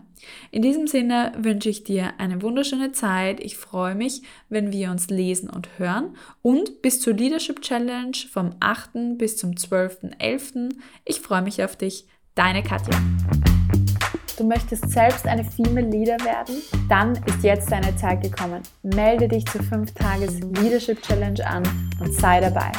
In 0.52 0.62
diesem 0.62 0.88
Sinne 0.88 1.34
wünsche 1.38 1.68
ich 1.68 1.84
dir 1.84 2.14
eine 2.18 2.42
wunderschöne 2.42 2.94
Zeit. 2.94 3.42
Ich 3.42 3.58
freue 3.58 3.94
mich, 3.94 4.22
wenn 4.48 4.72
wir 4.72 4.90
uns 4.90 5.10
lesen 5.10 5.50
und 5.50 5.68
hören 5.78 6.16
und 6.42 6.82
bis 6.82 7.02
zur 7.02 7.14
Leadership 7.14 7.62
Challenge 7.62 8.16
vom 8.32 8.52
8. 8.62 9.18
bis 9.18 9.36
zum 9.36 9.52
12.11. 9.52 10.76
Ich 11.04 11.20
freue 11.20 11.42
mich 11.42 11.62
auf 11.62 11.76
dich. 11.76 12.06
Deine 12.36 12.64
Katja. 12.64 12.98
Du 14.42 14.48
möchtest 14.48 14.90
selbst 14.90 15.28
eine 15.28 15.44
Female 15.44 15.88
Leader 15.88 16.18
werden? 16.26 16.64
Dann 16.90 17.12
ist 17.28 17.44
jetzt 17.44 17.72
deine 17.72 17.96
Zeit 17.96 18.24
gekommen. 18.24 18.64
Melde 18.82 19.28
dich 19.28 19.46
zur 19.46 19.62
5 19.62 19.94
Tages 19.94 20.40
Leadership 20.40 21.00
Challenge 21.04 21.46
an 21.46 21.62
und 22.00 22.12
sei 22.12 22.40
dabei. 22.42 22.72